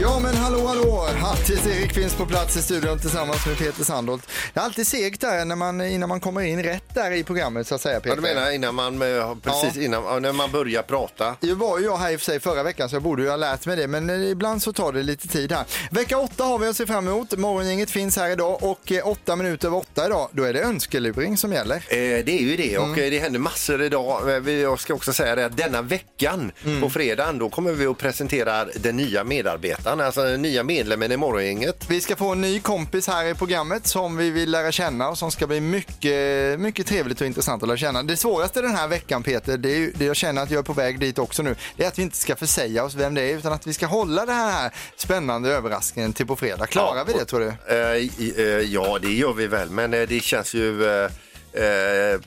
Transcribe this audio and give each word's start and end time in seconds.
Ja 0.00 0.18
men 0.20 0.34
hallå 0.34 0.66
hallå! 0.66 1.08
Hattis-Erik 1.20 1.92
finns 1.92 2.14
på 2.14 2.26
plats 2.26 2.56
i 2.56 2.62
studion 2.62 2.98
tillsammans 2.98 3.46
med 3.46 3.58
Peter 3.58 3.84
Sandholt. 3.84 4.28
Det 4.54 4.60
är 4.60 4.64
alltid 4.64 4.86
segt 4.86 5.20
där 5.20 5.44
när 5.44 5.56
man, 5.56 5.80
innan 5.80 6.08
man 6.08 6.20
kommer 6.20 6.40
in 6.40 6.62
rätt 6.62 6.94
där 6.94 7.10
i 7.10 7.24
programmet 7.24 7.66
så 7.66 7.74
att 7.74 7.80
säga 7.80 8.00
Peter. 8.00 8.08
Ja, 8.08 8.14
du 8.16 8.22
menar 8.22 8.50
innan 8.50 8.74
man, 8.74 9.02
eh, 9.02 9.34
precis 9.42 9.76
innan, 9.82 10.04
ja, 10.04 10.18
när 10.18 10.32
man 10.32 10.50
börjar 10.50 10.82
prata? 10.82 11.36
Det 11.40 11.54
var 11.54 11.78
ju 11.78 11.84
jag 11.84 11.96
här 11.96 12.12
i 12.12 12.16
och 12.16 12.20
för 12.20 12.24
sig 12.24 12.40
förra 12.40 12.62
veckan 12.62 12.88
så 12.88 12.94
jag 12.96 13.02
borde 13.02 13.22
ju 13.22 13.28
ha 13.28 13.36
lärt 13.36 13.66
mig 13.66 13.76
det 13.76 13.86
men 13.86 14.10
eh, 14.10 14.30
ibland 14.30 14.62
så 14.62 14.72
tar 14.72 14.92
det 14.92 15.02
lite 15.02 15.28
tid 15.28 15.52
här. 15.52 15.64
Vecka 15.90 16.18
åtta 16.18 16.44
har 16.44 16.58
vi 16.58 16.66
att 16.68 16.76
se 16.76 16.86
fram 16.86 17.08
emot. 17.08 17.38
Morgongänget 17.38 17.90
finns 17.90 18.16
här 18.16 18.30
idag 18.30 18.62
och 18.62 18.92
eh, 18.92 19.08
åtta 19.08 19.36
minuter 19.36 19.68
över 19.68 19.76
åtta 19.78 20.06
idag 20.06 20.28
då 20.32 20.42
är 20.44 20.52
det 20.52 20.62
önskeluring 20.62 21.36
som 21.36 21.52
gäller. 21.52 21.76
Eh, 21.76 21.98
det 22.24 22.28
är 22.32 22.42
ju 22.42 22.56
det 22.56 22.78
och 22.78 22.86
Mm. 22.86 23.04
eh, 23.04 23.10
det 23.10 23.18
händer 23.18 23.40
massor 23.40 23.82
idag. 23.82 24.28
Eh, 24.48 24.52
Jag 24.54 24.80
ska 24.80 24.94
också 24.94 25.12
säga 25.12 25.34
det 25.34 25.46
att 25.46 25.56
denna 25.56 25.82
veckan 25.82 26.52
Mm. 26.64 26.80
på 26.80 26.90
fredagen 26.90 27.38
då 27.38 27.48
kommer 27.50 27.72
vi 27.72 27.86
att 27.86 27.98
presentera 27.98 28.64
den 28.64 28.96
nya 28.96 29.24
medarbetaren, 29.24 29.81
alltså 29.84 30.22
den 30.22 30.42
nya 30.42 30.62
medlemmen 30.62 31.12
i 31.12 31.16
Morgongänget. 31.16 31.84
Vi 31.88 32.00
ska 32.00 32.16
få 32.16 32.32
en 32.32 32.40
ny 32.40 32.60
kompis 32.60 33.06
här 33.08 33.24
i 33.24 33.34
programmet 33.34 33.86
som 33.86 34.16
vi 34.16 34.30
vill 34.30 34.50
lära 34.50 34.72
känna 34.72 35.08
och 35.08 35.18
som 35.18 35.30
ska 35.30 35.46
bli 35.46 35.60
mycket, 35.60 36.60
mycket 36.60 36.86
trevligt 36.86 37.20
och 37.20 37.26
intressant 37.26 37.62
att 37.62 37.68
lära 37.68 37.76
känna. 37.76 38.02
Det 38.02 38.16
svåraste 38.16 38.62
den 38.62 38.76
här 38.76 38.88
veckan 38.88 39.22
Peter, 39.22 39.58
det, 39.58 39.70
är 39.70 39.76
ju, 39.76 39.92
det 39.92 40.04
jag 40.04 40.16
känner 40.16 40.42
att 40.42 40.50
jag 40.50 40.58
är 40.58 40.62
på 40.62 40.72
väg 40.72 40.98
dit 40.98 41.18
också 41.18 41.42
nu, 41.42 41.56
det 41.76 41.84
är 41.84 41.88
att 41.88 41.98
vi 41.98 42.02
inte 42.02 42.16
ska 42.16 42.36
försäga 42.36 42.84
oss 42.84 42.94
vem 42.94 43.14
det 43.14 43.22
är 43.22 43.36
utan 43.36 43.52
att 43.52 43.66
vi 43.66 43.72
ska 43.72 43.86
hålla 43.86 44.26
den 44.26 44.34
här 44.34 44.70
spännande 44.96 45.50
överraskningen 45.50 46.12
till 46.12 46.26
på 46.26 46.36
fredag. 46.36 46.66
Klarar 46.66 46.96
Ja, 46.96 47.04
vi 47.04 47.12
det 47.12 47.24
tror 47.24 47.40
du? 47.40 47.74
Eh, 47.74 48.46
eh, 48.46 48.72
ja, 48.72 48.98
det 49.02 49.12
gör 49.12 49.32
vi 49.32 49.46
väl, 49.46 49.70
men 49.70 49.94
eh, 49.94 50.08
det 50.08 50.20
känns 50.20 50.54
ju... 50.54 50.84
Eh, 50.84 51.10
eh, 51.52 52.20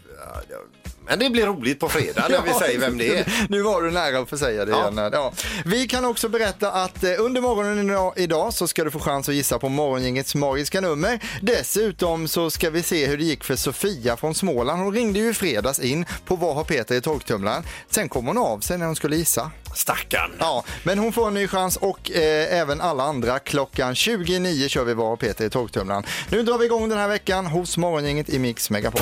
men 1.08 1.20
det 1.20 1.30
blir 1.30 1.46
roligt 1.46 1.80
på 1.80 1.90
fredag 1.90 2.26
när 2.30 2.42
vi 2.42 2.54
säger 2.60 2.80
vem 2.80 2.98
det 2.98 3.18
är. 3.18 3.46
Nu 3.50 3.62
var 3.62 3.82
du 3.82 3.92
nära 3.92 4.20
att 4.20 4.30
få 4.30 4.38
säga 4.38 4.66
det 4.66 4.72
Ja. 4.72 4.92
igen. 4.92 5.10
Ja. 5.14 5.34
Vi 5.66 5.88
kan 5.88 6.06
också 6.06 6.30
berätta 6.30 6.72
att 6.72 7.04
eh, 7.04 7.10
under 7.20 7.42
morgonen 7.42 7.90
idag- 7.90 8.14
idag 8.16 8.54
så 8.54 8.68
ska 8.68 8.84
du 8.84 8.92
få 8.92 9.00
chans 9.00 9.30
att 9.30 9.36
gissa 9.36 9.60
på 9.60 9.70
morgongängets 9.70 10.36
magiska 10.36 10.82
nummer. 10.82 11.20
Dessutom 11.42 12.28
så 12.28 12.50
ska 12.50 12.70
vi 12.70 12.84
se 12.84 13.06
hur 13.06 13.18
det 13.18 13.24
gick 13.24 13.44
för 13.44 13.56
Sofia 13.56 14.18
från 14.18 14.36
Småland. 14.36 14.82
Hon 14.84 14.94
ringde 14.94 15.20
ju 15.20 15.30
i 15.30 15.34
fredags 15.34 15.80
in 15.80 16.06
på 16.26 16.36
Vad 16.36 16.56
har 16.56 16.64
Peter 16.64 16.96
i 16.96 17.02
torktumlaren? 17.02 17.64
Sen 17.90 18.10
kom 18.10 18.28
hon 18.28 18.38
av 18.38 18.60
sig 18.60 18.78
när 18.78 18.86
hon 18.86 18.96
skulle 18.96 19.16
gissa. 19.16 19.52
Stackarn. 19.76 20.32
Ja, 20.40 20.64
men 20.84 21.00
hon 21.00 21.14
får 21.14 21.28
en 21.28 21.34
ny 21.34 21.48
chans 21.48 21.78
och 21.78 22.12
eh, 22.12 22.60
även 22.60 22.82
alla 22.82 23.04
andra. 23.04 23.40
Klockan 23.40 23.96
29 23.96 24.68
kör 24.68 24.84
vi 24.84 24.94
Vad 24.94 25.08
har 25.08 25.16
Peter 25.16 25.46
i 25.46 25.50
torktumlaren. 25.50 26.04
Nu 26.30 26.44
drar 26.44 26.58
vi 26.58 26.66
igång 26.66 26.90
den 26.90 26.98
här 26.98 27.08
veckan 27.08 27.46
hos 27.46 27.78
morgongänget 27.78 28.30
i 28.30 28.40
Mix 28.40 28.70
Megapol. 28.70 29.02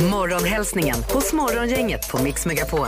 Morgonhälsningen 0.00 0.96
hos 1.12 1.32
Morgongänget 1.32 2.08
på 2.10 2.22
Mix 2.22 2.46
Megapol. 2.46 2.86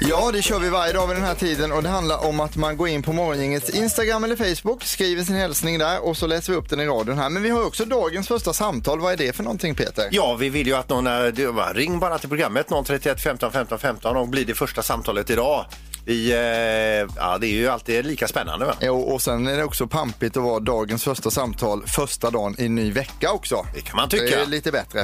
Ja, 0.00 0.30
det 0.32 0.42
kör 0.42 0.58
vi 0.58 0.68
varje 0.68 0.92
dag 0.92 1.06
vid 1.06 1.16
den 1.16 1.24
här 1.24 1.34
tiden 1.34 1.72
och 1.72 1.82
det 1.82 1.88
handlar 1.88 2.26
om 2.26 2.40
att 2.40 2.56
man 2.56 2.76
går 2.76 2.88
in 2.88 3.02
på 3.02 3.12
morgongängets 3.12 3.70
Instagram 3.70 4.24
eller 4.24 4.36
Facebook, 4.54 4.84
skriver 4.84 5.22
sin 5.24 5.34
hälsning 5.36 5.78
där 5.78 6.04
och 6.06 6.16
så 6.16 6.26
läser 6.26 6.52
vi 6.52 6.58
upp 6.58 6.68
den 6.70 6.80
i 6.80 6.86
radion 6.86 7.18
här. 7.18 7.28
Men 7.30 7.42
vi 7.42 7.50
har 7.50 7.66
också 7.66 7.84
dagens 7.84 8.28
första 8.28 8.52
samtal. 8.52 9.00
Vad 9.00 9.12
är 9.12 9.16
det 9.16 9.36
för 9.36 9.42
någonting 9.42 9.74
Peter? 9.74 10.08
Ja, 10.10 10.34
vi 10.36 10.48
vill 10.48 10.66
ju 10.66 10.74
att 10.74 10.88
någon 10.88 11.06
är, 11.06 11.46
var- 11.52 11.74
ring 11.74 11.98
bara 11.98 12.18
till 12.18 12.28
programmet 12.28 12.66
031 12.86 13.20
15 13.20 13.52
15 13.52 13.78
15 13.78 14.16
och 14.16 14.28
blir 14.28 14.44
det 14.44 14.54
första 14.54 14.82
samtalet 14.82 15.30
idag. 15.30 15.64
Vi, 16.04 16.32
eh, 16.32 16.38
ja, 17.16 17.38
det 17.38 17.46
är 17.46 17.54
ju 17.54 17.68
alltid 17.68 18.06
lika 18.06 18.28
spännande. 18.28 18.66
Va? 18.66 18.74
Jo, 18.80 19.00
och 19.00 19.22
sen 19.22 19.46
är 19.46 19.56
det 19.56 19.64
också 19.64 19.86
pampigt 19.86 20.36
att 20.36 20.42
vara 20.42 20.60
dagens 20.60 21.04
första 21.04 21.30
samtal 21.30 21.82
första 21.86 22.30
dagen 22.30 22.54
i 22.58 22.66
en 22.66 22.74
ny 22.74 22.92
vecka 22.92 23.32
också. 23.32 23.66
Det 23.74 23.80
kan 23.80 23.96
man 23.96 24.08
tycka. 24.08 24.24
Det 24.24 24.42
är 24.42 24.46
lite 24.46 24.72
bättre. 24.72 25.00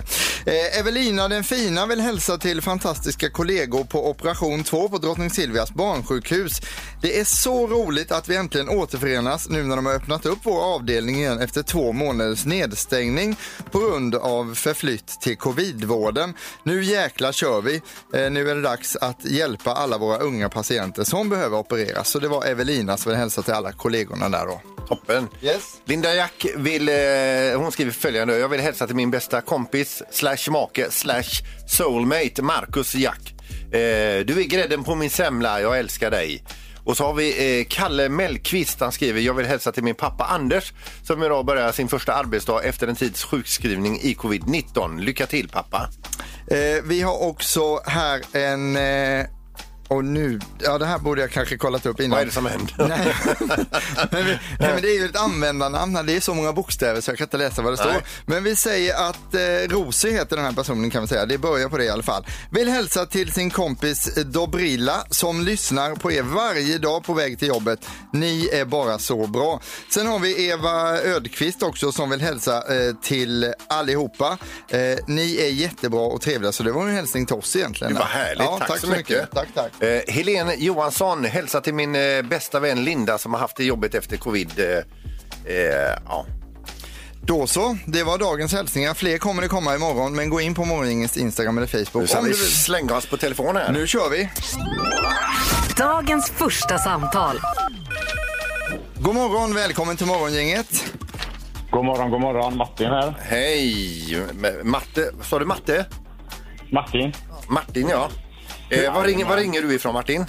Eh, 0.46 0.78
Evelina 0.78 1.28
den 1.28 1.44
fina 1.44 1.86
vill 1.86 2.00
hälsa 2.00 2.38
till 2.38 2.62
fantastiska 2.62 3.30
kollegor 3.30 3.84
på 3.84 4.10
Operation 4.10 4.64
2 4.64 4.88
på 4.88 4.98
Drottning 4.98 5.30
Silvias 5.30 5.70
barnsjukhus. 5.74 6.60
Det 7.02 7.20
är 7.20 7.24
så 7.24 7.66
roligt 7.66 8.12
att 8.12 8.28
vi 8.28 8.36
äntligen 8.36 8.68
återförenas 8.68 9.48
nu 9.48 9.62
när 9.62 9.76
de 9.76 9.86
har 9.86 9.94
öppnat 9.94 10.26
upp 10.26 10.38
vår 10.42 10.74
avdelning 10.74 11.16
igen 11.16 11.40
efter 11.40 11.62
två 11.62 11.92
månaders 11.92 12.44
nedstängning 12.44 13.36
på 13.70 13.78
grund 13.78 14.14
av 14.14 14.54
förflytt 14.54 15.20
till 15.20 15.36
covidvården. 15.36 16.34
Nu 16.62 16.84
jäklar 16.84 17.32
kör 17.32 17.60
vi. 17.60 17.74
Eh, 18.14 18.30
nu 18.30 18.50
är 18.50 18.54
det 18.54 18.62
dags 18.62 18.96
att 18.96 19.24
hjälpa 19.24 19.72
alla 19.72 19.98
våra 19.98 20.18
unga 20.18 20.48
patienter 20.48 20.85
som 20.94 21.28
behöver 21.28 21.58
opereras. 21.58 22.08
Så 22.08 22.18
det 22.18 22.28
var 22.28 22.44
Evelina 22.44 22.96
som 22.96 23.10
vill 23.10 23.18
hälsa 23.18 23.42
till 23.42 23.54
alla 23.54 23.72
kollegorna 23.72 24.28
där 24.28 24.46
då. 24.46 24.60
Toppen. 24.88 25.28
Yes. 25.42 25.62
Linda 25.84 26.14
Jack 26.14 26.46
vill, 26.56 26.88
eh, 26.88 26.94
hon 27.56 27.72
skriver 27.72 27.92
följande. 27.92 28.38
Jag 28.38 28.48
vill 28.48 28.60
hälsa 28.60 28.86
till 28.86 28.96
min 28.96 29.10
bästa 29.10 29.40
kompis 29.40 30.02
slash 30.10 30.50
make 30.50 30.90
slash 30.90 31.42
soulmate 31.68 32.42
Marcus 32.42 32.94
Jack. 32.94 33.34
Eh, 33.66 34.24
du 34.26 34.40
är 34.40 34.48
grädden 34.48 34.84
på 34.84 34.94
min 34.94 35.10
semla, 35.10 35.60
jag 35.60 35.78
älskar 35.78 36.10
dig. 36.10 36.44
Och 36.84 36.96
så 36.96 37.04
har 37.04 37.14
vi 37.14 37.60
eh, 37.60 37.66
Kalle 37.68 38.08
Mellqvist, 38.08 38.80
han 38.80 38.92
skriver 38.92 39.20
jag 39.20 39.34
vill 39.34 39.46
hälsa 39.46 39.72
till 39.72 39.84
min 39.84 39.94
pappa 39.94 40.24
Anders 40.24 40.72
som 41.02 41.22
idag 41.22 41.46
börjar 41.46 41.72
sin 41.72 41.88
första 41.88 42.12
arbetsdag 42.12 42.62
efter 42.62 42.88
en 42.88 42.96
tids 42.96 43.24
sjukskrivning 43.24 44.00
i 44.00 44.14
covid-19. 44.14 45.00
Lycka 45.00 45.26
till 45.26 45.48
pappa! 45.48 45.88
Eh, 46.50 46.82
vi 46.84 47.02
har 47.02 47.22
också 47.22 47.80
här 47.86 48.22
en... 48.32 48.76
Eh, 48.76 49.26
och 49.88 50.04
nu, 50.04 50.40
ja 50.58 50.78
det 50.78 50.86
här 50.86 50.98
borde 50.98 51.20
jag 51.20 51.30
kanske 51.30 51.56
kollat 51.56 51.86
upp 51.86 52.00
innan. 52.00 52.10
Vad 52.10 52.20
är 52.20 52.26
det 52.26 52.32
som 52.32 52.46
händer? 52.46 52.88
Nej. 52.88 53.14
men, 54.10 54.26
vi, 54.26 54.38
nej, 54.58 54.72
men 54.72 54.82
det 54.82 54.88
är 54.88 54.98
ju 54.98 55.04
ett 55.04 55.16
användarnamn, 55.16 56.06
det 56.06 56.16
är 56.16 56.20
så 56.20 56.34
många 56.34 56.52
bokstäver 56.52 57.00
så 57.00 57.10
jag 57.10 57.18
kan 57.18 57.24
inte 57.24 57.36
läsa 57.36 57.62
vad 57.62 57.72
det 57.72 57.76
står. 57.76 57.90
Nej. 57.90 58.02
Men 58.26 58.44
vi 58.44 58.56
säger 58.56 59.08
att 59.08 59.34
eh, 59.34 59.68
Rosie 59.68 60.12
heter 60.12 60.36
den 60.36 60.44
här 60.44 60.52
personen 60.52 60.90
kan 60.90 61.02
vi 61.02 61.08
säga, 61.08 61.26
det 61.26 61.38
börjar 61.38 61.68
på 61.68 61.78
det 61.78 61.84
i 61.84 61.88
alla 61.88 62.02
fall. 62.02 62.26
Vill 62.50 62.68
hälsa 62.68 63.06
till 63.06 63.32
sin 63.32 63.50
kompis 63.50 64.14
Dobrilla 64.14 65.04
som 65.10 65.44
lyssnar 65.44 65.94
på 65.94 66.12
er 66.12 66.22
varje 66.22 66.78
dag 66.78 67.04
på 67.04 67.14
väg 67.14 67.38
till 67.38 67.48
jobbet. 67.48 67.86
Ni 68.12 68.48
är 68.52 68.64
bara 68.64 68.98
så 68.98 69.26
bra. 69.26 69.60
Sen 69.90 70.06
har 70.06 70.18
vi 70.18 70.48
Eva 70.48 71.02
Ödqvist 71.02 71.62
också 71.62 71.92
som 71.92 72.10
vill 72.10 72.20
hälsa 72.20 72.56
eh, 72.56 72.94
till 73.02 73.52
allihopa. 73.68 74.38
Eh, 74.68 74.98
ni 75.06 75.36
är 75.36 75.48
jättebra 75.48 76.00
och 76.00 76.20
trevliga 76.20 76.52
så 76.52 76.62
det 76.62 76.72
var 76.72 76.88
en 76.88 76.94
hälsning 76.94 77.26
till 77.26 77.36
oss 77.36 77.56
egentligen. 77.56 77.94
Det 77.94 77.98
var 77.98 78.06
härligt. 78.06 78.44
Ja, 78.44 78.60
tack, 78.68 78.78
så 78.78 78.86
mycket. 78.86 79.30
Tack, 79.30 79.48
tack. 79.54 79.72
Eh, 79.80 80.14
Helene 80.14 80.54
Johansson, 80.54 81.24
hälsa 81.24 81.60
till 81.60 81.74
min 81.74 81.94
eh, 81.94 82.22
bästa 82.22 82.60
vän 82.60 82.84
Linda 82.84 83.18
som 83.18 83.32
har 83.34 83.40
haft 83.40 83.56
det 83.56 83.64
jobbet 83.64 83.94
efter 83.94 84.16
covid. 84.16 84.52
Eh, 84.58 85.54
eh, 85.54 85.98
ja. 86.06 86.26
Då 87.22 87.46
så, 87.46 87.78
det 87.86 88.02
var 88.02 88.18
dagens 88.18 88.52
hälsningar. 88.52 88.94
Fler 88.94 89.18
kommer 89.18 89.42
det 89.42 89.48
komma 89.48 89.74
imorgon, 89.74 90.14
men 90.14 90.30
gå 90.30 90.40
in 90.40 90.54
på 90.54 90.64
morgonens 90.64 91.16
Instagram 91.16 91.58
eller 91.58 91.66
Facebook. 91.66 92.02
Nu 92.02 92.06
ska 92.06 92.20
vi 92.20 92.28
du 92.30 92.36
vill. 92.36 92.46
slänga 92.52 92.96
oss 92.96 93.06
på 93.06 93.16
telefon 93.16 93.56
här. 93.56 93.72
Nu 93.72 93.86
kör 93.86 94.10
vi. 94.10 94.28
Dagens 95.76 96.30
första 96.30 96.78
samtal. 96.78 97.40
God 99.00 99.14
morgon, 99.14 99.54
välkommen 99.54 99.96
till 99.96 100.06
morgongänget. 100.06 100.84
God 101.70 101.84
morgon, 101.84 102.10
god 102.10 102.20
morgon. 102.20 102.56
Martin 102.56 102.86
här. 102.86 103.14
Hej! 103.22 104.14
M- 104.30 104.46
Matte, 104.70 105.10
sa 105.22 105.38
du 105.38 105.44
Matte? 105.44 105.86
Martin. 106.72 107.12
Martin, 107.48 107.88
ja. 107.88 108.08
Eh, 108.70 108.94
var, 108.94 109.04
ringer, 109.04 109.24
var 109.24 109.36
ringer 109.36 109.62
du 109.62 109.74
ifrån, 109.74 109.94
Martin? 109.94 110.24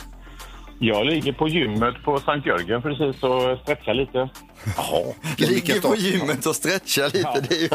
Jag 0.80 1.06
ligger 1.06 1.34
på 1.34 1.48
gymmet 1.48 1.96
på 2.06 2.20
Sankt 2.20 2.46
Jörgen 2.48 2.82
precis 2.82 3.24
och 3.24 3.60
stretchar 3.64 3.94
lite. 3.94 4.30
Jaha. 4.78 5.14
Ligger 5.38 5.82
på 5.82 5.96
gymmet 5.96 6.46
och 6.46 6.56
stretchar 6.56 7.06
lite. 7.06 7.46
Det 7.50 7.56
är 7.56 7.62
ju, 7.62 7.70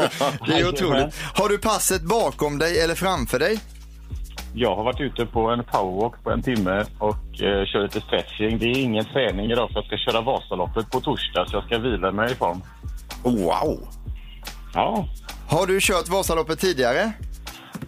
det 0.47 0.59
är 0.59 0.67
otroligt. 0.73 1.15
Har 1.35 1.49
du 1.49 1.57
passet 1.57 2.01
bakom 2.01 2.57
dig 2.57 2.79
eller 2.81 2.95
framför 2.95 3.39
dig? 3.39 3.59
Jag 4.55 4.75
har 4.75 4.83
varit 4.83 4.99
ute 5.01 5.25
på 5.25 5.49
en 5.49 5.63
powerwalk 5.63 6.23
på 6.23 6.31
en 6.31 6.41
timme 6.41 6.85
och 6.99 7.41
eh, 7.41 7.65
kör 7.65 7.83
lite 7.83 8.01
stretching. 8.01 8.57
Det 8.59 8.65
är 8.65 8.77
ingen 8.77 9.05
träning 9.05 9.51
idag 9.51 9.69
för 9.69 9.75
jag 9.79 9.85
ska 9.85 9.97
köra 10.11 10.21
Vasaloppet 10.21 10.91
på 10.91 11.01
torsdag 11.01 11.45
så 11.49 11.55
jag 11.57 11.63
ska 11.65 11.77
vila 11.77 12.11
mig 12.11 12.31
i 12.31 12.35
form. 12.35 12.61
Wow! 13.23 13.87
Ja, 14.73 15.07
Har 15.49 15.67
du 15.67 15.79
kört 15.81 16.09
Vasaloppet 16.09 16.59
tidigare? 16.59 17.11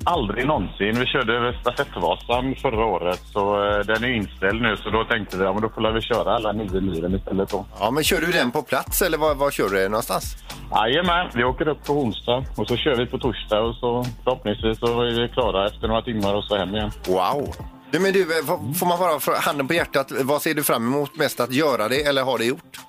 Aldrig 0.05 0.45
någonsin. 0.47 0.99
Vi 0.99 1.05
körde 1.05 1.57
stafettvasan 1.61 2.55
förra 2.61 2.85
året 2.85 3.21
så 3.33 3.67
eh, 3.67 3.79
den 3.79 4.03
är 4.03 4.07
inställd 4.15 4.61
nu 4.61 4.77
så 4.77 4.89
då 4.89 5.03
tänkte 5.03 5.37
vi 5.37 5.43
ja, 5.43 5.53
men 5.53 5.61
då 5.61 5.69
får 5.69 5.91
vi 5.91 6.01
köra 6.01 6.35
alla 6.35 6.51
nio 6.51 6.81
milen 6.81 7.15
istället 7.15 7.49
då. 7.49 7.65
Ja, 7.79 7.91
men 7.91 8.03
kör 8.03 8.21
du 8.21 8.31
den 8.31 8.51
på 8.51 8.61
plats 8.61 9.01
eller 9.01 9.17
var, 9.17 9.35
var 9.35 9.51
kör 9.51 9.69
du 9.69 9.89
någonstans? 9.89 10.35
Jajamän, 10.71 11.27
vi 11.33 11.43
åker 11.43 11.67
upp 11.67 11.83
på 11.85 11.93
onsdag 11.93 12.43
och 12.57 12.67
så 12.67 12.75
kör 12.77 12.95
vi 12.95 13.05
på 13.05 13.17
torsdag 13.17 13.59
och 13.61 13.75
så 13.75 14.05
förhoppningsvis 14.23 14.79
så 14.79 15.01
är 15.01 15.21
vi 15.21 15.27
klara 15.33 15.67
efter 15.67 15.87
några 15.87 16.01
timmar 16.01 16.33
och 16.35 16.43
så 16.43 16.57
hem 16.57 16.75
igen. 16.75 16.91
Wow! 17.07 17.55
Du, 17.91 17.99
men 17.99 18.13
du, 18.13 18.21
eh, 18.21 18.45
får- 18.79 18.85
man 18.85 18.99
bara 18.99 19.39
handen 19.39 19.67
på 19.67 19.73
hjärtat, 19.73 20.11
vad 20.23 20.41
ser 20.41 20.53
du 20.53 20.63
fram 20.63 20.87
emot 20.87 21.15
mest 21.17 21.39
att 21.39 21.53
göra 21.53 21.87
det 21.89 22.01
eller 22.07 22.23
har 22.23 22.37
det 22.37 22.45
gjort? 22.45 22.79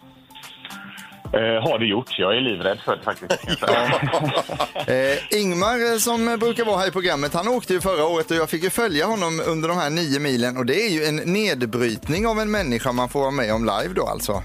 Eh, 1.37 1.63
har 1.71 1.79
det 1.79 1.87
gjort. 1.87 2.19
Jag 2.19 2.37
är 2.37 2.41
livrädd 2.41 2.79
för 2.85 2.97
det 2.97 3.03
faktiskt. 3.03 3.33
Eh, 4.89 5.41
Ingmar 5.41 5.93
eh, 5.93 5.99
som 5.99 6.37
brukar 6.41 6.65
vara 6.65 6.77
här 6.79 6.89
i 6.89 6.91
programmet, 6.91 7.35
han 7.35 7.49
åkte 7.49 7.73
ju 7.73 7.81
förra 7.81 8.05
året 8.07 8.31
och 8.31 8.37
jag 8.37 8.51
fick 8.51 8.63
ju 8.65 8.71
följa 8.71 9.07
honom 9.07 9.43
under 9.47 9.69
de 9.69 9.79
här 9.79 9.91
nio 9.91 10.19
milen 10.21 10.57
och 10.57 10.67
det 10.67 10.87
är 10.87 10.89
ju 10.91 11.05
en 11.05 11.17
nedbrytning 11.17 12.27
av 12.27 12.41
en 12.41 12.51
människa 12.51 12.93
man 12.93 13.09
får 13.09 13.21
vara 13.21 13.31
med 13.31 13.55
om 13.55 13.65
live 13.65 13.95
då 13.95 14.07
alltså. 14.07 14.43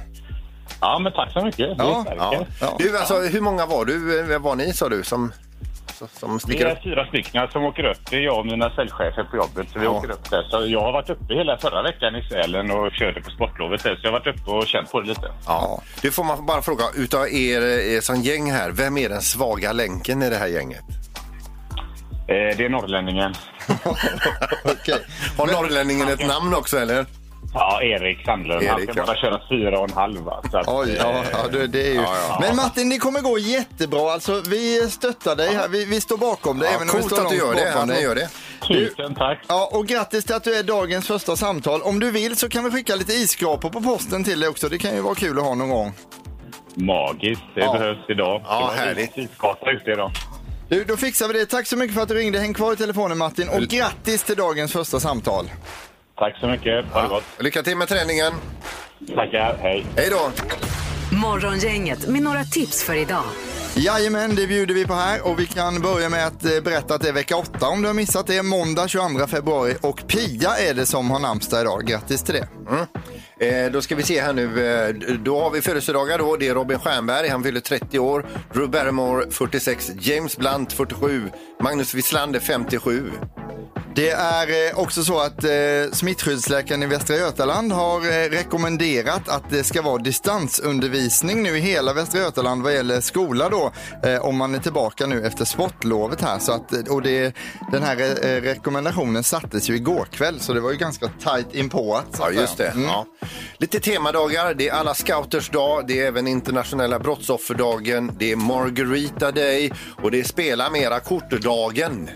Ja, 0.81 0.99
men 0.99 1.11
tack 1.13 1.31
så 1.33 1.45
mycket. 1.45 1.69
Ja, 1.77 2.05
ja, 2.17 2.45
ja. 2.61 2.75
Du, 2.79 2.97
alltså, 2.97 3.19
hur 3.19 3.41
många 3.41 3.65
var 3.65 3.85
du? 3.85 4.19
eh, 4.33 4.39
Var 4.39 4.55
ni, 4.55 4.73
sa 4.73 4.89
du, 4.89 5.03
som, 5.03 5.31
som 6.07 6.33
Vi 6.33 6.39
sticker 6.39 6.65
är 6.65 6.71
upp? 6.71 6.83
fyra 6.83 7.05
stycken 7.07 7.47
som 7.51 7.63
åker 7.63 7.83
upp. 7.83 7.97
Det 8.09 8.15
är 8.15 8.19
jag 8.21 8.39
och 8.39 8.45
mina 8.45 8.69
säljchefer 8.75 9.23
på 9.23 9.37
jobbet. 9.37 9.67
Så 9.73 9.79
vi 9.79 9.85
Ja. 9.85 9.91
åker 9.91 10.11
upp 10.11 10.29
där. 10.29 10.43
Så 10.49 10.65
jag 10.67 10.81
har 10.81 10.91
varit 10.91 11.09
uppe 11.09 11.33
hela 11.33 11.57
förra 11.57 11.81
veckan 11.83 12.15
i 12.15 12.23
Sälen 12.29 12.71
och 12.71 12.91
körde 12.91 13.21
på 13.21 13.31
sportlovet. 13.31 13.83
där. 13.83 13.95
Så 13.95 14.01
jag 14.03 14.11
har 14.11 14.19
varit 14.19 14.27
uppe 14.39 14.51
och 14.51 14.67
känt 14.67 14.91
på 14.91 15.01
det 15.01 15.07
lite. 15.07 15.31
Ja. 15.45 15.81
Du 16.01 16.11
får 16.11 16.23
man 16.23 16.45
bara 16.45 16.61
fråga, 16.61 16.83
utav 16.95 17.27
er 17.29 17.61
eh, 17.95 17.99
som 17.99 18.15
gäng 18.21 18.51
här, 18.51 18.71
vem 18.71 18.97
är 18.97 19.09
den 19.09 19.21
svaga 19.21 19.71
länken 19.73 20.21
i 20.23 20.29
det 20.29 20.35
här 20.37 20.47
gänget? 20.47 20.83
Eh, 22.27 22.57
det 22.57 22.65
är 22.65 22.69
norrlänningen. 22.69 23.33
Okej. 24.63 24.99
Har 25.37 25.47
norrlänningen 25.47 26.07
ett 26.07 26.27
namn 26.27 26.53
också 26.53 26.77
eller? 26.77 27.05
Ja, 27.53 27.81
Erik 27.83 28.25
Sandlund. 28.25 28.67
Han 28.67 28.81
ska 28.81 28.93
ja. 28.95 29.05
bara 29.05 29.15
köra 29.17 29.41
fyra 29.49 29.79
och 29.79 29.89
en 29.89 29.95
halv. 29.95 30.21
va. 30.21 30.43
Så 30.51 30.57
att, 30.57 30.67
Oj, 30.67 30.95
ja, 30.99 31.09
eh, 31.11 31.25
ja, 31.31 31.47
det, 31.51 31.67
det 31.67 31.87
är 31.87 31.93
ju... 31.93 31.95
Ja, 31.95 32.15
ja. 32.29 32.37
Men 32.41 32.55
Martin, 32.55 32.89
det 32.89 32.97
kommer 32.97 33.21
gå 33.21 33.37
jättebra. 33.37 34.13
Alltså, 34.13 34.41
vi 34.49 34.89
stöttar 34.89 35.35
dig 35.35 35.55
här. 35.55 35.67
Vi, 35.67 35.85
vi 35.85 36.01
står 36.01 36.17
bakom 36.17 36.59
dig. 36.59 36.69
Ja, 36.69 36.75
även 36.75 36.89
om 36.89 36.95
vi 36.95 37.01
coolt 37.01 37.13
står 37.13 37.25
att 37.25 37.31
du 37.31 37.37
gör 37.37 37.53
det, 37.87 37.93
dig. 37.93 38.03
gör 38.03 38.15
det. 38.15 38.29
Tusen 38.67 39.15
tack. 39.15 39.39
Ja, 39.47 39.69
och 39.73 39.87
grattis 39.87 40.25
till 40.25 40.35
att 40.35 40.43
du 40.43 40.55
är 40.55 40.63
dagens 40.63 41.07
första 41.07 41.35
samtal. 41.35 41.81
Om 41.81 41.99
du 41.99 42.11
vill 42.11 42.37
så 42.37 42.49
kan 42.49 42.63
vi 42.63 42.71
skicka 42.71 42.95
lite 42.95 43.13
isskrapor 43.13 43.69
på 43.69 43.81
posten 43.81 44.23
till 44.23 44.39
dig 44.39 44.49
också. 44.49 44.69
Det 44.69 44.77
kan 44.77 44.95
ju 44.95 45.01
vara 45.01 45.15
kul 45.15 45.37
att 45.39 45.45
ha 45.45 45.55
någon 45.55 45.69
gång. 45.69 45.93
Magiskt. 46.73 47.41
Det 47.55 47.61
Ja. 47.61 47.73
behövs 47.73 48.09
idag. 48.09 48.41
Ja, 48.45 48.71
härligt. 48.75 49.17
Isgata 49.17 49.71
ute 49.71 49.91
idag. 49.91 50.11
Du, 50.69 50.83
då 50.83 50.97
fixar 50.97 51.27
vi 51.27 51.33
det. 51.33 51.45
Tack 51.45 51.67
så 51.67 51.77
mycket 51.77 51.95
för 51.95 52.01
att 52.01 52.09
du 52.09 52.15
ringde. 52.15 52.39
Häng 52.39 52.53
kvar 52.53 52.73
i 52.73 52.75
telefonen 52.75 53.17
Martin. 53.17 53.49
Och 53.49 53.61
grattis 53.61 54.23
till 54.23 54.35
dagens 54.35 54.71
första 54.71 54.99
samtal. 54.99 55.45
Tack 56.21 56.37
så 56.39 56.47
mycket. 56.47 56.85
Ha 56.85 57.01
det 57.01 57.07
gott. 57.07 57.23
Lycka 57.39 57.63
till 57.63 57.77
med 57.77 57.87
träningen. 57.87 58.33
Tackar. 59.15 59.57
Hej. 59.61 59.85
Hej 59.97 60.09
då! 60.11 60.31
Morgongänget 61.17 62.07
med 62.07 62.21
några 62.21 62.43
tips 62.43 62.83
för 62.83 62.93
idag. 62.93 63.23
Jajamän, 63.75 64.35
det 64.35 64.47
bjuder 64.47 64.73
vi 64.73 64.85
på 64.85 64.93
här 64.93 65.27
och 65.27 65.39
vi 65.39 65.45
kan 65.45 65.81
börja 65.81 66.09
med 66.09 66.27
att 66.27 66.45
eh, 66.45 66.61
berätta 66.63 66.95
att 66.95 67.01
det 67.01 67.09
är 67.09 67.13
vecka 67.13 67.35
8 67.35 67.67
om 67.67 67.81
du 67.81 67.87
har 67.87 67.93
missat 67.93 68.27
det. 68.27 68.43
Måndag 68.43 68.87
22 68.87 69.27
februari 69.27 69.75
och 69.81 70.07
Pia 70.07 70.49
är 70.57 70.73
det 70.73 70.85
som 70.85 71.11
har 71.11 71.19
namnsdag 71.19 71.61
idag. 71.61 71.87
Grattis 71.87 72.23
till 72.23 72.35
det. 72.35 72.47
Eh, 73.39 73.71
då 73.71 73.81
ska 73.81 73.95
vi 73.95 74.03
se 74.03 74.21
här 74.21 74.33
nu. 74.33 74.65
Eh, 74.65 75.15
då 75.15 75.41
har 75.41 75.49
vi 75.49 75.61
födelsedagar 75.61 76.17
då. 76.17 76.35
Det 76.35 76.47
är 76.47 76.53
Robin 76.53 76.79
Stjernberg, 76.79 77.27
han 77.27 77.43
fyller 77.43 77.59
30 77.59 77.99
år. 77.99 78.25
Drew 78.53 78.69
Barrymore 78.69 79.31
46. 79.31 79.91
James 79.99 80.37
Blunt 80.37 80.73
47. 80.73 81.29
Magnus 81.59 81.93
Wislander 81.93 82.39
57. 82.39 83.11
Det 83.95 84.09
är 84.09 84.69
eh, 84.69 84.79
också 84.79 85.03
så 85.03 85.19
att 85.19 85.43
eh, 85.43 85.49
smittskyddsläkaren 85.91 86.83
i 86.83 86.85
Västra 86.85 87.15
Götaland 87.15 87.71
har 87.71 87.99
eh, 87.99 88.29
rekommenderat 88.29 89.29
att 89.29 89.49
det 89.49 89.63
ska 89.63 89.81
vara 89.81 89.97
distansundervisning 89.97 91.43
nu 91.43 91.57
i 91.57 91.59
hela 91.59 91.93
Västra 91.93 92.19
Götaland 92.19 92.63
vad 92.63 92.73
gäller 92.73 93.01
skola 93.01 93.49
då, 93.49 93.71
eh, 94.03 94.25
om 94.25 94.37
man 94.37 94.55
är 94.55 94.59
tillbaka 94.59 95.05
nu 95.07 95.25
efter 95.25 95.45
sportlovet 95.45 96.21
här. 96.21 96.39
Så 96.39 96.51
att, 96.51 96.73
eh, 96.73 96.93
och 96.93 97.01
det, 97.01 97.35
den 97.71 97.83
här 97.83 98.25
eh, 98.25 98.41
rekommendationen 98.41 99.23
sattes 99.23 99.69
ju 99.69 99.75
igår 99.75 100.07
kväll, 100.11 100.39
så 100.39 100.53
det 100.53 100.59
var 100.59 100.71
ju 100.71 100.77
ganska 100.77 101.07
tajt 101.23 101.55
inpå. 101.55 101.95
att, 101.95 102.15
så 102.15 102.23
Ja, 102.23 102.27
att 102.27 102.35
just 102.35 102.57
det. 102.61 102.69
Mm. 102.69 102.83
Ja. 102.83 103.05
Lite 103.57 103.79
temadagar. 103.79 104.53
Det 104.53 104.67
är 104.69 104.73
alla 104.73 104.93
scouters 104.93 105.49
dag. 105.49 105.87
Det 105.87 105.99
är 105.99 106.07
även 106.07 106.27
internationella 106.27 106.99
brottsofferdagen. 106.99 108.11
Det 108.19 108.31
är 108.31 108.35
Margarita 108.35 109.31
Day 109.31 109.71
och 110.01 110.11
det 110.11 110.19
är 110.19 110.23
spela 110.23 110.69
mera 110.69 110.99
kort-dagen. 110.99 112.09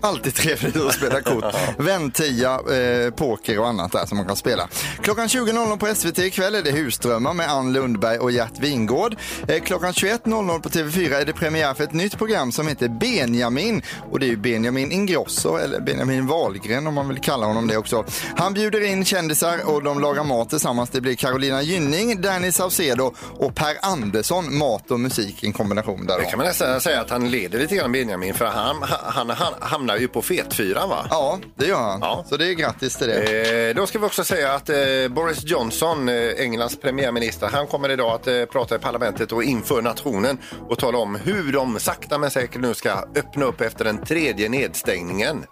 Alltid 0.00 0.34
trevligt 0.34 0.76
att 0.76 0.94
spela 0.94 1.20
kort. 1.20 1.44
Väntia, 1.78 2.52
eh, 2.54 3.10
poker 3.10 3.58
och 3.58 3.68
annat 3.68 3.92
där 3.92 4.06
som 4.06 4.16
man 4.16 4.26
kan 4.26 4.36
spela. 4.36 4.68
Klockan 5.02 5.26
20.00 5.26 5.78
på 5.78 5.94
SVT 5.94 6.18
ikväll 6.18 6.54
är 6.54 6.62
det 6.62 6.70
Husdrömmar 6.70 7.34
med 7.34 7.50
Ann 7.50 7.72
Lundberg 7.72 8.18
och 8.18 8.32
Gert 8.32 8.58
Wingård. 8.58 9.16
Eh, 9.48 9.62
klockan 9.62 9.92
21.00 9.92 10.60
på 10.60 10.68
TV4 10.68 11.14
är 11.14 11.24
det 11.24 11.32
premiär 11.32 11.74
för 11.74 11.84
ett 11.84 11.92
nytt 11.92 12.18
program 12.18 12.52
som 12.52 12.68
heter 12.68 12.88
Benjamin. 12.88 13.82
Och 14.10 14.20
det 14.20 14.26
är 14.26 14.30
ju 14.30 14.36
Benjamin 14.36 14.92
Ingrosso, 14.92 15.56
eller 15.56 15.80
Benjamin 15.80 16.26
Wahlgren 16.26 16.86
om 16.86 16.94
man 16.94 17.08
vill 17.08 17.20
kalla 17.20 17.46
honom 17.46 17.66
det 17.66 17.76
också. 17.76 18.04
Han 18.36 18.54
bjuder 18.54 18.84
in 18.84 19.04
kändisar 19.04 19.58
och 19.64 19.82
de 19.82 20.00
lagar 20.00 20.24
mat 20.24 20.50
tillsammans. 20.50 20.90
Det 20.90 21.00
blir 21.00 21.14
Carolina 21.14 21.62
Gynning, 21.62 22.20
Danny 22.20 22.52
Saucedo 22.52 23.14
och 23.38 23.54
Per 23.54 23.76
Andersson. 23.82 24.58
Mat 24.58 24.90
och 24.90 25.00
musik 25.00 25.44
i 25.44 25.46
en 25.46 25.52
kombination 25.52 26.06
där. 26.06 26.18
Det 26.18 26.24
kan 26.24 26.36
man 26.38 26.46
nästan 26.46 26.80
säga 26.80 27.00
att 27.00 27.10
han 27.10 27.30
leder 27.30 27.58
lite 27.58 27.76
grann 27.76 27.92
Benjamin 27.92 28.34
för 28.34 28.46
han, 28.46 28.76
han, 28.82 29.30
han 29.60 29.89
hamnar 29.90 30.00
ju 30.00 30.08
på 30.08 30.22
fetfyran 30.22 30.88
va? 30.88 31.06
Ja, 31.10 31.38
det 31.56 31.66
gör 31.66 31.76
han. 31.76 32.00
Ja. 32.00 32.24
Så 32.28 32.36
det 32.36 32.48
är 32.48 32.54
grattis 32.54 32.96
till 32.96 33.08
det. 33.08 33.68
Eh, 33.68 33.74
då 33.74 33.86
ska 33.86 33.98
vi 33.98 34.06
också 34.06 34.24
säga 34.24 34.52
att 34.52 34.68
eh, 34.68 34.76
Boris 35.10 35.44
Johnson, 35.44 36.08
eh, 36.08 36.14
Englands 36.38 36.80
premiärminister, 36.80 37.48
han 37.52 37.66
kommer 37.66 37.88
idag 37.88 38.14
att 38.14 38.26
eh, 38.26 38.44
prata 38.44 38.76
i 38.76 38.78
parlamentet 38.78 39.32
och 39.32 39.44
inför 39.44 39.82
nationen 39.82 40.38
och 40.68 40.78
tala 40.78 40.98
om 40.98 41.14
hur 41.14 41.52
de 41.52 41.78
sakta 41.78 42.18
men 42.18 42.30
säkert 42.30 42.60
nu 42.60 42.74
ska 42.74 42.90
öppna 43.16 43.44
upp 43.44 43.60
efter 43.60 43.84
den 43.84 44.04
tredje 44.04 44.48
nedstängningen. 44.48 45.44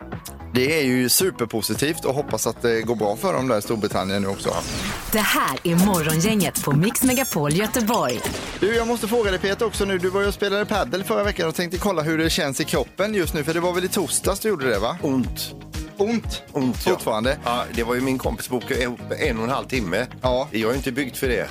Det 0.59 0.81
är 0.81 0.85
ju 0.85 1.09
superpositivt 1.09 2.05
och 2.05 2.15
hoppas 2.15 2.47
att 2.47 2.63
det 2.63 2.83
går 2.83 2.97
bra 2.97 3.17
för 3.17 3.33
dem 3.33 3.49
där 3.49 3.59
i 3.59 3.63
Storbritannien 3.63 4.23
nu 4.23 4.29
också. 4.29 4.55
Det 5.13 5.19
här 5.19 5.59
är 5.65 5.87
Morgongänget 5.87 6.65
på 6.65 6.73
Mix 6.73 7.03
Megapol 7.03 7.53
Göteborg. 7.53 8.21
Du, 8.61 8.75
jag 8.77 8.87
måste 8.87 9.09
fråga 9.09 9.31
dig 9.31 9.41
Peter 9.41 9.67
också 9.67 9.85
nu. 9.85 9.99
Du 9.99 10.11
var 10.11 10.21
ju 10.21 10.27
och 10.27 10.35
spelade 10.35 10.67
padel 10.67 11.05
förra 11.05 11.25
veckan 11.25 11.49
och 11.49 11.55
tänkte 11.55 11.79
kolla 11.79 12.03
hur 12.03 12.19
det 12.19 12.31
känns 12.31 12.61
i 12.61 12.65
kroppen 12.65 13.15
just 13.15 13.35
nu. 13.35 13.45
För 13.45 13.55
det 13.55 13.61
var 13.61 13.73
väl 13.73 13.85
i 13.85 13.89
torsdags 13.89 14.41
du 14.41 14.49
gjorde 14.49 14.71
det 14.71 14.79
va? 14.79 14.99
Ont. 15.03 15.55
Ont? 15.99 16.43
Ont 16.53 16.77
ja. 16.87 16.93
Fortfarande? 16.93 17.39
Ja, 17.45 17.65
det 17.75 17.83
var 17.83 17.95
ju 17.95 18.01
min 18.01 18.19
kompis 18.19 18.49
bok 18.49 18.71
en 18.71 19.39
och 19.39 19.45
en 19.45 19.51
halv 19.51 19.67
timme. 19.67 20.07
Ja. 20.23 20.49
Jag 20.51 20.71
är 20.71 20.75
inte 20.75 20.93
byggd 20.93 21.17
för 21.17 21.29
det. 21.29 21.49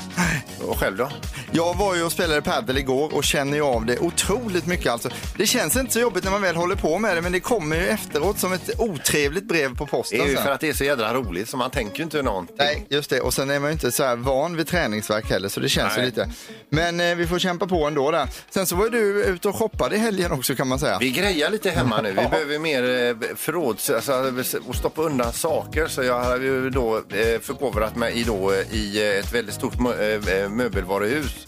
Och 0.68 0.80
själv 0.80 0.98
då? 0.98 1.10
Jag 1.52 1.78
var 1.78 1.96
ju 1.96 2.04
och 2.04 2.12
spelade 2.12 2.42
padel 2.42 2.78
igår 2.78 3.14
och 3.16 3.24
känner 3.24 3.58
ju 3.58 3.64
av 3.64 3.86
det 3.86 4.00
otroligt 4.00 4.66
mycket 4.66 4.92
alltså. 4.92 5.10
Det 5.38 5.46
känns 5.48 5.76
inte 5.76 5.94
så 5.94 6.00
jobbigt 6.00 6.24
när 6.24 6.32
man 6.32 6.42
väl 6.42 6.56
håller 6.56 6.76
på 6.76 7.00
med 7.00 7.18
det 7.18 7.22
men 7.22 7.32
det 7.32 7.40
kommer 7.40 7.76
ju 7.76 7.88
efteråt 7.88 8.40
som 8.40 8.54
ett 8.54 8.80
otrevligt 8.80 9.48
brev 9.48 9.76
på 9.76 9.86
Det 9.86 9.92
posten 9.92 10.22
är 10.22 10.28
ju 10.28 10.36
för 10.36 10.52
att 10.52 10.60
det 10.60 10.70
är 10.70 10.74
så 10.74 10.84
jädra 10.84 11.14
roligt 11.14 11.50
så 11.50 11.58
man 11.58 11.72
tänker 11.72 11.98
ju 11.98 12.04
inte 12.04 12.22
någonting. 12.22 12.56
Nej, 12.60 12.86
just 12.90 13.10
det. 13.10 13.22
Och 13.22 13.34
sen 13.34 13.50
är 13.50 13.60
man 13.60 13.70
ju 13.70 13.74
inte 13.74 13.92
så 13.92 14.04
här 14.04 14.16
van 14.16 14.56
vid 14.58 14.68
träningsverk 14.68 15.30
heller, 15.30 15.50
så 15.50 15.60
det 15.60 15.70
känns 15.70 15.98
ju 15.98 16.02
lite. 16.02 16.30
Men 16.70 17.00
eh, 17.00 17.16
vi 17.16 17.28
får 17.28 17.40
kämpa 17.40 17.68
på 17.68 17.86
ändå 17.86 18.12
där. 18.12 18.28
Sen 18.50 18.66
så 18.66 18.76
var 18.76 18.90
du 18.90 19.24
ute 19.24 19.48
och 19.50 19.56
shoppade 19.56 19.96
i 19.96 20.00
helgen 20.00 20.32
också 20.32 20.56
kan 20.56 20.68
man 20.68 20.80
säga. 20.80 20.98
Vi 21.00 21.12
grejar 21.12 21.50
lite 21.50 21.70
hemma 21.70 22.02
nu. 22.02 22.10
Vi 22.10 22.16
behöver 22.32 22.60
mer 22.60 22.84
eh, 22.84 23.36
förråds, 23.36 23.90
alltså, 23.90 24.32
och 24.68 24.76
stoppa 24.76 25.02
undan 25.02 25.34
saker. 25.34 25.88
Så 25.88 26.04
jag 26.04 26.20
har 26.24 26.38
ju 26.38 26.70
då 26.70 26.98
eh, 26.98 27.40
förkovrat 27.42 27.96
mig 27.96 28.14
i, 28.20 28.24
då, 28.24 28.52
eh, 28.52 28.74
i 28.76 29.12
eh, 29.14 29.20
ett 29.20 29.34
väldigt 29.34 29.56
stort 29.56 29.74
mö- 29.76 30.50
möbelvaruhus. 30.50 31.48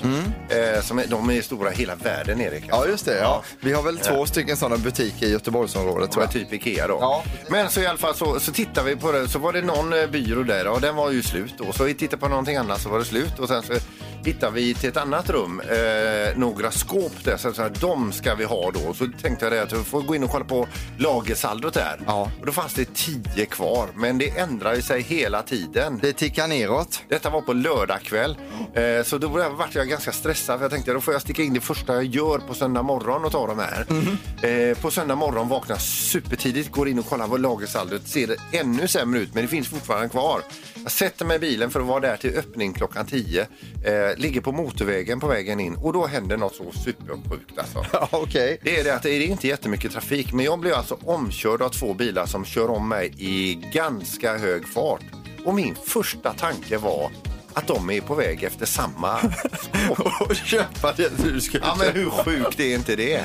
Eh, 0.49 0.81
som 0.81 0.99
är, 0.99 1.07
de 1.07 1.29
är 1.29 1.41
stora 1.41 1.69
hela 1.69 1.95
världen, 1.95 2.41
Erik. 2.41 2.63
Mm. 2.63 2.69
Ja, 2.69 2.85
just 2.87 3.05
det. 3.05 3.17
Ja. 3.19 3.43
Vi 3.59 3.73
har 3.73 3.83
väl 3.83 3.97
två 3.97 4.25
stycken 4.25 4.57
sådana 4.57 4.77
butiker 4.77 5.25
i 5.25 5.31
Göteborgsområdet 5.31 6.11
jag. 6.15 6.31
Typ 6.31 6.53
Ikea 6.53 6.87
då. 6.87 6.97
Ja. 7.01 7.23
Men 7.49 7.69
så 7.69 7.81
i 7.81 7.87
alla 7.87 7.97
fall 7.97 8.15
så, 8.15 8.39
så 8.39 8.51
tittade 8.51 8.89
vi 8.89 8.95
på 8.95 9.11
det. 9.11 9.27
Så 9.27 9.39
var 9.39 9.53
det 9.53 9.61
någon 9.61 9.89
byrå 10.11 10.43
där 10.43 10.67
och 10.67 10.81
den 10.81 10.95
var 10.95 11.11
ju 11.11 11.23
slut 11.23 11.53
då. 11.57 11.73
Så 11.73 11.83
vi 11.83 11.93
tittade 11.93 12.19
på 12.19 12.27
någonting 12.27 12.55
annat 12.55 12.81
så 12.81 12.89
var 12.89 12.99
det 12.99 13.05
slut. 13.05 13.39
Och 13.39 13.47
sen 13.47 13.63
så 13.63 13.73
hittade 14.25 14.51
vi 14.51 14.73
till 14.73 14.89
ett 14.89 14.97
annat 14.97 15.29
rum 15.29 15.61
eh, 15.61 16.37
några 16.37 16.71
skåp 16.71 17.23
där. 17.23 17.37
Så, 17.37 17.53
så 17.53 17.61
här, 17.61 17.71
de 17.81 18.11
ska 18.11 18.35
vi 18.35 18.43
ha 18.43 18.71
då. 18.71 18.93
Så 18.93 19.07
tänkte 19.21 19.45
jag 19.45 19.51
det 19.51 19.63
att 19.63 19.73
vi 19.73 19.83
får 19.83 20.01
gå 20.01 20.15
in 20.15 20.23
och 20.23 20.29
kolla 20.29 20.45
på 20.45 20.67
lagersaldot 20.97 21.73
där. 21.73 21.99
Ja. 22.05 22.31
Och 22.39 22.45
då 22.45 22.51
fanns 22.51 22.73
det 22.73 22.93
tio 22.93 23.45
kvar. 23.45 23.87
Men 23.95 24.17
det 24.17 24.29
ändrar 24.29 24.75
ju 24.75 24.81
sig 24.81 25.01
hela 25.01 25.41
tiden. 25.41 25.99
Det 26.01 26.13
tickar 26.13 26.47
neråt. 26.47 27.03
Detta 27.09 27.29
var 27.29 27.41
på 27.41 27.53
lördag 27.53 28.01
kväll. 28.01 28.37
Eh, 28.73 29.03
så 29.03 29.17
då 29.17 29.27
vart 29.27 29.75
jag 29.75 29.87
ganska 29.87 30.11
stressad 30.11 30.57
för 30.57 30.63
jag 30.63 30.71
tänkte 30.71 30.93
då 30.93 31.01
får 31.01 31.13
jag 31.13 31.21
sticka 31.21 31.43
in 31.43 31.53
det 31.53 31.61
första 31.61 31.93
jag 31.93 32.05
gör 32.05 32.37
på 32.37 32.53
söndag 32.53 32.83
morgon 32.83 33.25
och 33.25 33.31
ta 33.31 33.47
de 33.47 33.59
här. 33.59 33.85
Eh, 34.41 34.77
på 34.77 34.91
söndag 34.91 35.15
morgon 35.15 35.47
vaknar 35.47 35.75
jag 35.75 35.81
supertidigt, 35.81 36.71
går 36.71 36.89
in 36.89 36.99
och 36.99 37.05
kollar 37.05 37.27
vad 37.27 37.39
lagersaldot 37.39 38.07
ser 38.07 38.27
det 38.27 38.57
ännu 38.57 38.87
sämre 38.87 39.19
ut 39.19 39.33
men 39.33 39.43
det 39.43 39.49
finns 39.49 39.67
fortfarande 39.67 40.09
kvar. 40.09 40.41
Jag 40.83 40.91
sätter 40.91 41.25
mig 41.25 41.35
i 41.35 41.39
bilen 41.39 41.69
för 41.69 41.79
att 41.79 41.85
vara 41.85 41.99
där 41.99 42.17
till 42.17 42.37
öppning 42.37 42.73
klockan 42.73 43.05
10. 43.05 43.41
Eh, 43.41 43.47
ligger 44.17 44.41
på 44.41 44.51
motorvägen 44.51 45.19
på 45.19 45.27
vägen 45.27 45.59
in 45.59 45.75
och 45.75 45.93
då 45.93 46.07
händer 46.07 46.37
något 46.37 46.55
så 46.55 46.71
supersjukt 46.71 47.57
alltså. 47.59 47.85
Okej. 48.11 48.59
Det 48.63 48.79
är 48.79 48.83
det 48.83 48.95
att 48.95 49.03
det 49.03 49.09
är 49.11 49.21
inte 49.21 49.47
jättemycket 49.47 49.91
trafik 49.91 50.33
men 50.33 50.45
jag 50.45 50.59
blev 50.59 50.73
alltså 50.73 50.97
omkörd 51.05 51.61
av 51.61 51.69
två 51.69 51.93
bilar 51.93 52.25
som 52.25 52.45
kör 52.45 52.69
om 52.69 52.89
mig 52.89 53.13
i 53.17 53.53
ganska 53.73 54.37
hög 54.37 54.67
fart. 54.67 55.01
Och 55.45 55.53
min 55.53 55.75
första 55.85 56.33
tanke 56.33 56.77
var 56.77 57.11
att 57.53 57.67
de 57.67 57.89
är 57.89 58.01
på 58.01 58.15
väg 58.15 58.43
efter 58.43 58.65
samma 58.65 59.19
skåp. 59.53 60.21
Och 60.21 60.35
köpa 60.35 60.93
det 60.97 61.11
du 61.23 61.41
skulle 61.41 61.65
Ja 61.65 61.75
men 61.79 61.93
hur 61.93 62.09
sjukt 62.09 62.59
är 62.59 62.75
inte 62.75 62.95
det? 62.95 63.23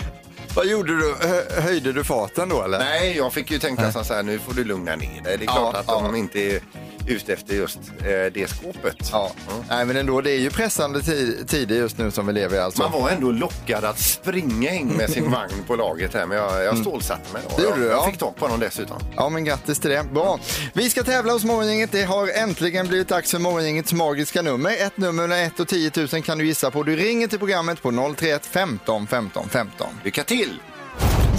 Vad 0.57 0.67
gjorde 0.67 0.97
du? 0.99 1.15
Hö- 1.21 1.61
höjde 1.61 1.93
du 1.93 2.05
farten 2.05 2.49
då 2.49 2.63
eller? 2.63 2.79
Nej, 2.79 3.17
jag 3.17 3.33
fick 3.33 3.51
ju 3.51 3.59
tänka 3.59 3.93
så 3.93 4.15
här, 4.15 4.23
nu 4.23 4.39
får 4.39 4.53
du 4.55 4.65
lugna 4.65 4.97
ner 4.97 5.23
dig. 5.23 5.39
Det 5.39 5.45
är 5.45 5.47
klart 5.47 5.75
att 5.75 5.87
de 5.87 6.15
inte 6.17 6.41
är 6.41 6.61
ute 7.07 7.33
efter 7.33 7.55
just 7.55 7.79
eh, 7.99 8.33
det 8.35 8.51
skåpet. 8.51 8.97
Ja, 9.13 9.33
nej 9.69 9.85
men 9.85 9.97
ändå, 9.97 10.21
det 10.21 10.31
är 10.31 10.39
ju 10.39 10.51
pressande 10.51 10.99
ti- 11.01 11.47
tider 11.47 11.77
just 11.77 11.99
nu 11.99 12.11
som 12.11 12.27
vi 12.27 12.33
lever 12.33 12.57
i 12.57 12.61
alltså. 12.61 12.83
Man 12.83 12.93
var 12.93 13.11
ändå 13.11 13.31
lockad 13.31 13.85
att 13.85 13.99
springa 13.99 14.71
in 14.75 14.89
med 14.89 15.11
sin 15.11 15.31
vagn 15.31 15.65
på 15.67 15.77
laget 15.77 16.15
här, 16.15 16.27
men 16.27 16.37
jag, 16.39 16.65
jag 16.65 16.79
stålsatte 16.79 17.33
mig. 17.33 17.43
då. 17.51 17.57
Det 17.57 17.63
jag, 17.63 17.79
du, 17.79 17.85
jag 17.85 17.93
ja. 17.93 18.07
fick 18.07 18.19
tag 18.19 18.37
på 18.37 18.45
honom 18.45 18.61
dessutom. 18.61 18.97
Ja, 19.17 19.29
men 19.29 19.45
grattis 19.45 19.79
till 19.79 19.91
det. 19.91 20.05
Bra. 20.13 20.39
Vi 20.73 20.91
ska 20.91 21.03
tävla 21.03 21.33
hos 21.33 21.45
Morgongänget. 21.45 21.93
Det 21.93 22.03
har 22.03 22.29
äntligen 22.29 22.87
blivit 22.89 23.09
dags 23.09 23.31
för 23.31 23.39
Morgongängets 23.39 23.93
magiska 23.93 24.43
nummer. 24.43 24.71
Ett 24.87 24.97
nummer 24.97 25.27
mellan 25.29 25.39
1 25.45 25.61
och 25.61 25.69
10 25.69 25.91
000 26.13 26.23
kan 26.23 26.39
du 26.39 26.47
gissa 26.47 26.71
på. 26.71 26.83
Du 26.83 26.97
ringer 26.97 27.27
till 27.27 27.39
programmet 27.39 27.83
på 27.83 28.15
031 28.17 28.47
15 28.47 29.07
15 29.07 29.49
15. 29.49 29.87
Lycka 30.05 30.25
till! 30.25 30.61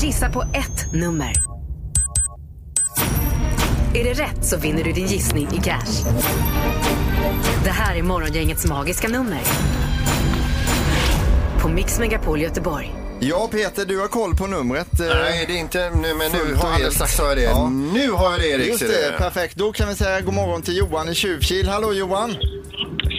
Gissa 0.01 0.29
på 0.29 0.41
ett 0.41 0.93
nummer. 0.93 1.54
Är 3.95 4.03
det 4.03 4.13
rätt 4.13 4.45
så 4.45 4.57
vinner 4.57 4.83
du 4.83 4.91
din 4.91 5.07
gissning 5.07 5.47
i 5.53 5.57
cash. 5.57 6.03
Det 7.63 7.69
här 7.69 7.95
är 7.95 8.03
Morgongängets 8.03 8.65
magiska 8.65 9.07
nummer. 9.07 9.39
På 11.61 11.67
Mix 11.67 11.99
Megapol 11.99 12.41
Göteborg. 12.41 12.95
Ja, 13.19 13.49
Peter, 13.51 13.85
du 13.85 13.99
har 13.99 14.07
koll 14.07 14.35
på 14.35 14.47
numret. 14.47 14.99
eh, 14.99 15.07
Nej, 15.07 15.45
det 15.47 15.53
är 15.53 15.59
inte 15.59 15.89
nu, 15.89 16.13
men 16.13 16.31
nu 16.31 16.55
har 16.55 16.71
alldeles 16.73 16.95
strax 16.95 17.19
har 17.19 17.27
jag 17.27 17.37
det. 17.37 17.43
Ja. 17.43 17.69
Nu 17.69 18.11
har 18.11 18.31
jag 18.31 18.39
det, 18.39 18.47
Erik. 18.47 18.67
Just 18.67 18.79
det, 18.87 19.17
perfekt. 19.17 19.55
Då 19.55 19.71
kan 19.71 19.87
vi 19.87 19.95
säga 19.95 20.21
god 20.21 20.33
morgon 20.33 20.61
till 20.61 20.77
Johan 20.77 21.09
i 21.09 21.15
Tjuvkil. 21.15 21.69
Hallå 21.69 21.93
Johan! 21.93 22.31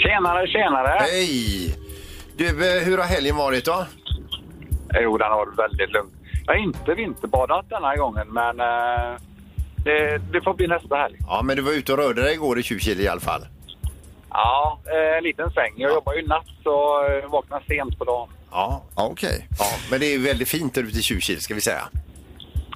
Tjenare, 0.02 0.46
tjenare. 0.46 0.96
Hej! 1.00 1.74
Du, 2.36 2.46
eh, 2.76 2.82
hur 2.84 2.98
har 2.98 3.04
helgen 3.04 3.36
varit 3.36 3.64
då? 3.64 3.86
Jo, 5.00 5.18
den 5.18 5.30
har 5.30 5.36
varit 5.36 5.58
väldigt 5.58 5.90
lugn. 5.92 6.08
Jag 6.46 6.54
har 6.54 6.60
inte 6.60 6.94
vinterbadat 6.94 7.66
denna 7.68 7.96
gången, 7.96 8.26
men 8.32 8.60
eh, 8.60 9.16
det, 9.86 10.18
det 10.32 10.40
får 10.44 10.54
bli 10.54 10.66
nästa 10.66 10.96
helg. 10.96 11.16
Ja, 11.26 11.42
men 11.44 11.56
du 11.56 11.62
var 11.62 11.72
ute 11.72 11.92
och 11.92 11.98
rörde 11.98 12.22
dig 12.22 12.34
igår 12.34 12.58
i 12.58 12.62
Tjuvkil 12.62 13.00
i 13.00 13.08
alla 13.08 13.20
fall. 13.20 13.46
Ja, 14.30 14.78
eh, 14.84 15.18
en 15.18 15.24
liten 15.24 15.50
sväng. 15.50 15.72
Jag 15.76 15.92
jobbar 15.92 16.14
ju 16.14 16.26
natt 16.26 16.46
så 16.62 17.06
eh, 17.06 17.30
vaknar 17.30 17.62
sent 17.68 17.98
på 17.98 18.04
dagen. 18.04 18.28
Ja. 18.50 18.82
Ja, 18.96 19.06
Okej. 19.06 19.48
ja, 19.58 19.64
men 19.90 20.00
det 20.00 20.14
är 20.14 20.18
väldigt 20.18 20.48
fint 20.48 20.74
där 20.74 20.82
ute 20.82 20.98
i 20.98 21.02
Tjuvkil 21.02 21.40
ska 21.40 21.54
vi 21.54 21.60
säga. 21.60 21.88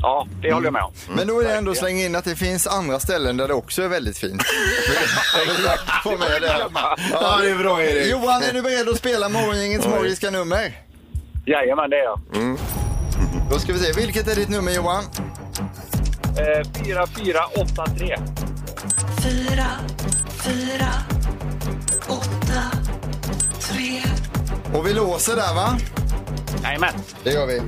Ja, 0.03 0.27
det 0.43 0.53
håller 0.53 0.67
jag 0.67 0.73
med 0.73 0.83
om. 0.83 0.93
Men 1.17 1.27
då 1.27 1.41
är 1.41 1.45
det 1.45 1.55
ändå 1.55 1.75
slänga 1.75 2.05
in 2.05 2.15
att 2.17 2.25
det 2.25 2.37
finns 2.37 2.67
andra 2.67 3.01
ställen 3.01 3.37
där 3.37 3.49
det 3.49 3.55
också 3.55 3.83
är 3.83 3.89
väldigt 3.89 4.19
fint. 4.19 4.43
Jag 5.39 5.55
vill 5.55 5.67
få 6.03 6.11
med 6.11 6.43
det. 6.43 6.67
Ja, 7.13 7.39
det 7.43 7.51
är 7.51 7.59
bra 7.59 7.83
Erik. 7.83 8.13
Johan, 8.13 8.43
är 8.43 8.53
du 8.53 8.63
beredd 8.63 8.89
att 8.89 8.97
spela 8.97 9.29
Morgongängets 9.29 9.87
magiska 9.87 10.31
nummer? 10.31 10.73
Jajamän, 11.47 11.91
det 11.91 11.97
är 11.97 12.05
jag. 12.05 12.21
Då 13.51 13.59
ska 13.59 13.73
vi 13.73 13.79
se, 13.79 14.01
vilket 14.01 14.29
är 14.29 14.35
ditt 14.35 14.49
nummer 14.49 14.73
Johan? 14.73 15.05
Eh, 16.39 16.63
4483. 16.85 18.17
fyra, 19.23 19.67
fyra, 20.45 20.93
åtta, 22.09 22.63
tre. 23.61 24.03
Och 24.75 24.87
vi 24.87 24.93
låser 24.93 25.37
där 25.37 25.55
va? 25.55 25.79
Jajamän. 26.65 26.95
Det 27.25 27.31
gör 27.33 27.47
vi. 27.47 27.61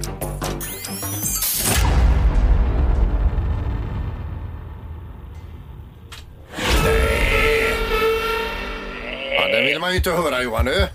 Ja, 9.35 9.49
den 9.57 9.65
vill 9.67 9.79
man 9.81 9.91
ju 9.91 9.97
inte 9.97 10.11
höra 10.11 10.43
Johan 10.43 10.65
nu. 10.65 10.89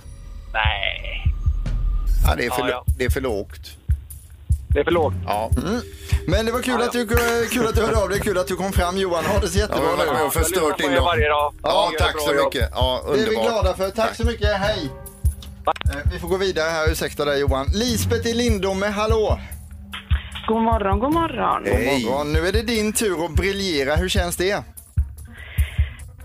Nej, 0.53 1.23
Ja, 2.27 2.35
det, 2.35 2.45
är 2.45 2.49
för, 2.49 2.61
Ja, 2.61 2.69
ja. 2.69 2.85
det 2.97 3.05
är 3.05 3.09
för 3.09 3.21
lågt. 3.21 3.76
Det 4.73 4.79
är 4.79 4.83
för 4.83 4.91
lågt. 4.91 5.13
Ja, 5.25 5.49
Men 6.27 6.45
det 6.45 6.51
var 6.51 6.61
kul, 6.61 6.81
att, 6.81 6.91
du, 6.91 7.07
kul 7.51 7.67
att 7.67 7.75
du 7.75 7.81
hörde 7.81 7.97
av 8.03 8.09
dig, 8.09 8.19
kul 8.19 8.37
att 8.37 8.47
du 8.47 8.55
kom 8.55 8.71
fram 8.71 8.97
Johan. 8.97 9.25
Ha 9.25 9.39
det 9.39 9.47
så 9.47 9.57
ja 9.57 9.61
jättebra 9.61 9.83
jag 9.83 9.89
har 9.91 9.97
varit 9.97 10.13
med 10.13 10.23
nu. 10.23 10.29
förstört 10.29 10.63
Jag 10.63 10.69
lyssnar 10.77 10.87
din 10.89 10.95
dag. 10.97 11.05
varje 11.05 11.29
dag. 11.29 11.53
Ja, 11.63 11.89
gör 11.91 11.99
tack 11.99 12.19
så 12.21 12.33
jobb. 12.35 12.45
mycket. 12.45 12.69
Ja, 12.73 13.01
Det 13.13 13.21
är 13.23 13.29
vi 13.29 13.35
glada 13.35 13.73
för. 13.73 13.89
Tack 13.89 14.15
så 14.15 14.25
mycket, 14.25 14.47
hej! 14.57 14.89
Eh, 15.91 16.11
Vi 16.13 16.19
får 16.19 16.27
gå 16.27 16.37
vidare 16.37 16.69
här, 16.69 16.91
ursäkta 16.91 17.25
dig 17.25 17.39
Johan. 17.39 17.65
Lisbeth 17.73 18.27
i 18.27 18.33
Lindome, 18.33 18.87
hallå! 18.87 19.39
God 20.47 20.61
morgon, 20.61 20.99
god 20.99 21.13
morgon. 21.13 21.63
Hej. 21.65 22.01
God 22.03 22.11
morgon. 22.11 22.33
Nu 22.33 22.47
är 22.47 22.51
det 22.51 22.61
din 22.61 22.93
tur 22.93 23.25
att 23.25 23.31
briljera, 23.31 23.95
hur 23.95 24.09
känns 24.09 24.37
det? 24.37 24.63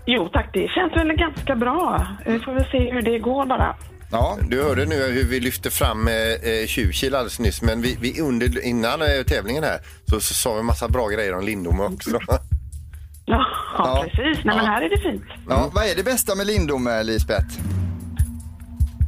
Jo 0.05 0.29
tack, 0.33 0.49
det 0.53 0.67
känns 0.67 0.93
väl 0.95 1.17
ganska 1.17 1.55
bra. 1.55 2.07
Vi 2.25 2.39
får 2.39 2.53
väl 2.53 2.65
se 2.71 2.91
hur 2.91 3.01
det 3.01 3.19
går 3.19 3.45
bara. 3.45 3.75
Ja, 4.13 4.37
Du 4.49 4.63
hörde 4.63 4.85
nu 4.85 4.95
hur 4.95 5.23
vi 5.23 5.39
lyfte 5.39 5.69
fram 5.69 6.07
eh, 6.07 6.13
eh, 6.15 6.67
Tjuvkil 6.67 7.15
alldeles 7.15 7.39
nyss, 7.39 7.61
men 7.61 7.81
vi, 7.81 7.97
vi 8.01 8.21
under, 8.21 8.65
innan 8.65 9.01
eh, 9.01 9.07
tävlingen 9.27 9.63
här 9.63 9.79
så, 10.09 10.19
så 10.19 10.33
sa 10.33 10.53
vi 10.53 10.59
en 10.59 10.65
massa 10.65 10.87
bra 10.87 11.07
grejer 11.07 11.33
om 11.37 11.43
Lindome 11.45 11.83
också. 11.83 12.09
Ja, 12.27 12.39
Ja. 13.25 13.45
ja. 13.77 14.05
precis. 14.05 14.45
Nej, 14.45 14.55
men 14.55 14.65
här 14.65 14.81
är 14.81 14.89
det 14.89 14.97
fint. 14.97 15.23
ja. 15.49 15.69
vad 15.73 15.83
är 15.85 15.95
det 15.95 16.03
bästa 16.03 16.35
med 16.35 16.47
Lindome, 16.47 17.03
Lisbeth? 17.03 17.47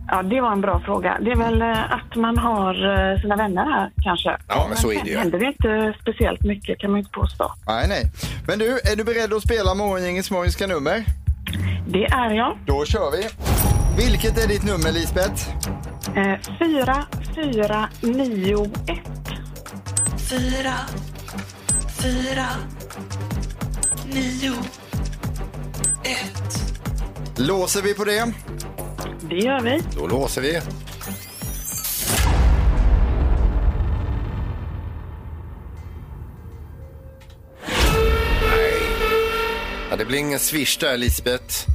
Ja, 0.08 0.24
det 0.24 0.42
var 0.42 0.52
en 0.52 0.62
bra 0.62 0.80
fråga. 0.86 1.18
Det 1.22 1.32
är 1.32 1.36
väl 1.36 1.62
eh, 1.62 1.92
att 1.94 2.16
man 2.16 2.38
har 2.38 2.74
eh, 3.14 3.22
sina 3.22 3.36
vänner 3.36 3.64
här 3.66 3.92
kanske. 4.04 4.38
Ja, 4.48 4.66
men 4.70 4.78
så 4.78 4.92
är 4.92 5.04
det 5.04 5.10
ju. 5.10 5.18
händer 5.18 5.40
det 5.40 5.46
inte 5.46 5.94
speciellt 6.02 6.42
mycket 6.44 6.80
kan 6.80 6.92
man 6.92 6.98
ju 6.98 7.02
inte 7.02 7.12
påstå. 7.12 7.54
Nej, 7.68 7.88
nej. 7.88 8.12
Men 8.48 8.60
du, 8.60 8.80
är 8.80 8.96
du 8.96 9.04
beredd 9.04 9.34
att 9.34 9.42
spela 9.44 9.74
Morgongängets 9.74 10.32
magiska 10.32 10.68
nummer? 10.68 11.04
Det 11.88 12.06
är 12.06 12.32
jag. 12.32 12.58
Då 12.66 12.86
kör 12.86 13.12
vi. 13.12 13.24
Vilket 13.98 14.38
är 14.44 14.48
ditt 14.48 14.64
nummer, 14.64 14.92
Lisbeth? 14.92 15.50
Eh, 16.16 16.40
fyra, 16.60 17.06
fyra, 17.36 17.90
nio, 18.02 18.64
ett. 18.66 19.30
fyra, 20.30 20.74
fyra, 22.02 22.48
nio, 24.14 24.54
ett. 26.04 26.76
Låser 27.40 27.82
vi 27.82 27.94
på 27.94 28.04
det? 28.04 28.34
Det 29.30 29.36
gör 29.36 29.62
vi. 29.62 29.82
Då 30.00 30.08
låser 30.08 30.42
vi. 30.42 30.52
Nej. 38.52 38.82
Ja, 39.90 39.96
det 39.98 40.06
blir 40.06 40.20
ingen 40.20 40.40
swish 40.40 40.78
där, 40.80 40.98
Lisbeth. 40.98 41.75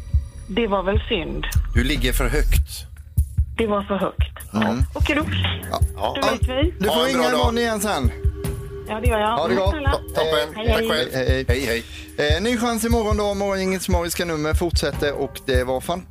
Det 0.57 0.67
var 0.67 0.83
väl 0.83 1.01
synd. 1.09 1.45
Du 1.75 1.85
ligger 1.85 2.13
för 2.13 2.29
högt. 2.29 2.87
Det 3.59 3.67
var 3.67 3.83
för 3.83 3.95
högt. 3.97 4.55
Mm. 4.55 4.83
Okej 4.95 5.17
då. 5.17 5.25
Ja. 5.97 6.15
Då 6.23 6.29
vet 6.31 6.43
vi. 6.49 6.75
Du 6.79 6.85
får 6.89 7.07
ringa 7.07 7.29
imorgon 7.29 7.59
igen 7.59 7.81
sen. 7.81 8.11
Ja, 8.89 9.01
det 9.01 9.09
gör 9.09 9.19
jag. 9.19 9.37
Ha 9.37 9.49
det 9.49 9.55
gott. 9.55 9.75
Toppen. 10.15 10.55
Hej, 10.55 10.67
Tack 10.69 10.79
hej. 10.81 10.89
själv. 10.91 11.09
Hej, 11.15 11.27
hej. 11.29 11.45
Hej, 11.49 11.85
hej. 12.19 12.37
Eh, 12.37 12.43
ny 12.43 12.57
chans 12.57 12.85
imorgon 12.85 13.17
då. 13.17 13.35
Morgongängets 13.35 13.89
magiska 13.89 14.25
nummer 14.25 14.55
fortsätter 14.55 15.13
och 15.13 15.41
det 15.47 15.65
var 15.65 15.81
fan 15.81 16.07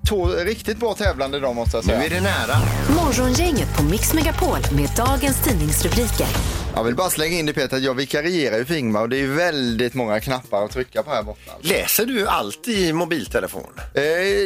riktigt 0.46 0.78
bra 0.80 0.94
tävlande 0.94 1.38
idag 1.38 1.56
måste 1.56 1.78
jag 1.78 1.86
Nu 1.86 1.92
säga. 1.94 2.04
är 2.06 2.10
det 2.10 2.22
nära. 2.22 2.56
Morgongänget 2.96 3.78
på 3.78 3.84
Mix 3.84 4.14
Megapol 4.14 4.58
med 4.72 4.90
dagens 4.98 5.44
tidningsrubriker. 5.44 6.28
Jag 6.76 6.84
vill 6.84 6.96
bara 6.96 7.10
slänga 7.10 7.40
in 7.40 7.46
det 7.46 7.54
Peter 7.54 7.78
att 7.78 7.84
jag 7.84 7.94
vikarierar 7.94 8.58
ju 8.58 8.66
för 8.66 8.76
Ingmar 8.76 9.02
och 9.02 9.10
det 9.10 9.18
är 9.22 9.28
väldigt 9.28 9.94
många 9.94 10.20
knappar 10.20 10.66
att 10.66 10.72
trycka 10.72 11.04
på 11.04 11.10
här 11.12 11.24
borta. 11.24 11.52
Läser 11.62 12.06
du 12.06 12.28
allt 12.28 12.68
i 12.68 12.94
mobiltelefon? 12.94 13.80
Eh, 13.94 14.04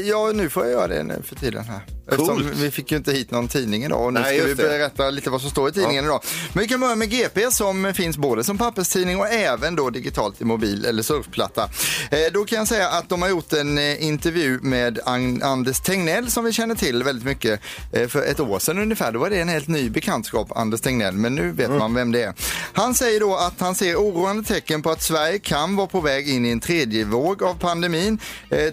ja, 0.10 0.32
nu 0.34 0.50
får 0.50 0.64
jag 0.64 0.72
göra 0.72 0.88
det 0.88 1.04
nu 1.04 1.22
för 1.26 1.36
tiden 1.36 1.64
här. 1.64 1.82
Eftersom 2.08 2.52
vi 2.56 2.72
fick 2.72 2.92
ju 2.92 2.98
inte 2.98 3.12
hit 3.12 3.32
någon 3.32 3.48
tidning 3.48 3.84
idag 3.84 4.06
och 4.06 4.14
nu 4.14 4.20
Nej, 4.20 4.38
ska 4.40 4.48
vi 4.48 4.54
det. 4.54 4.64
berätta 4.64 5.10
lite 5.10 5.30
vad 5.30 5.42
som 5.42 5.50
står 5.50 5.70
i 5.70 5.72
tidningen 5.72 6.06
idag. 6.06 6.22
Men 6.54 6.62
vi 6.62 6.68
kan 6.68 6.80
börja 6.80 6.96
med 6.96 7.10
GP 7.10 7.52
som 7.52 7.94
finns 7.94 8.18
både 8.18 8.44
som 8.44 8.58
papperstidning 8.58 9.20
och 9.20 9.28
även 9.28 9.76
då 9.76 9.90
digitalt 9.90 10.42
i 10.42 10.46
mobil 10.46 10.86
eller 10.86 11.04
surfplatta. 11.04 11.70
Eh, 12.12 12.20
då 12.34 12.46
kan 12.46 12.58
jag 12.58 12.68
säga 12.68 12.90
att 12.90 13.10
de 13.10 13.22
har 13.22 13.30
gjort 13.30 13.54
en 13.54 13.78
eh, 13.78 14.04
intervju 14.06 14.60
med 14.62 15.00
An- 15.06 15.42
Anders 15.44 15.80
Tegnell 15.80 16.32
som 16.32 16.46
vi 16.46 16.54
känner 16.54 16.76
till 16.76 17.04
väldigt 17.04 17.26
mycket 17.26 17.60
eh, 17.94 18.08
för 18.08 18.22
ett 18.26 18.40
år 18.40 18.60
sedan 18.60 18.78
ungefär. 18.78 19.12
Då 19.12 19.20
var 19.20 19.30
det 19.30 19.40
en 19.42 19.50
helt 19.50 19.68
ny 19.68 19.90
bekantskap, 19.90 20.52
Anders 20.58 20.82
Tegnell, 20.82 21.14
men 21.16 21.36
nu 21.36 21.52
vet 21.52 21.70
man 21.72 21.94
vem 21.94 22.12
det 22.12 22.24
är. 22.24 22.34
Han 22.74 22.94
säger 22.96 23.20
då 23.20 23.36
att 23.36 23.60
han 23.60 23.76
ser 23.76 23.96
oroande 23.96 24.44
tecken 24.44 24.82
på 24.82 24.90
att 24.92 25.02
Sverige 25.04 25.40
kan 25.40 25.76
vara 25.76 25.88
på 25.88 26.02
väg 26.02 26.30
in 26.30 26.46
i 26.46 26.50
en 26.50 26.60
tredje 26.60 27.06
våg 27.06 27.44
av 27.44 27.54
pandemin. 27.60 28.20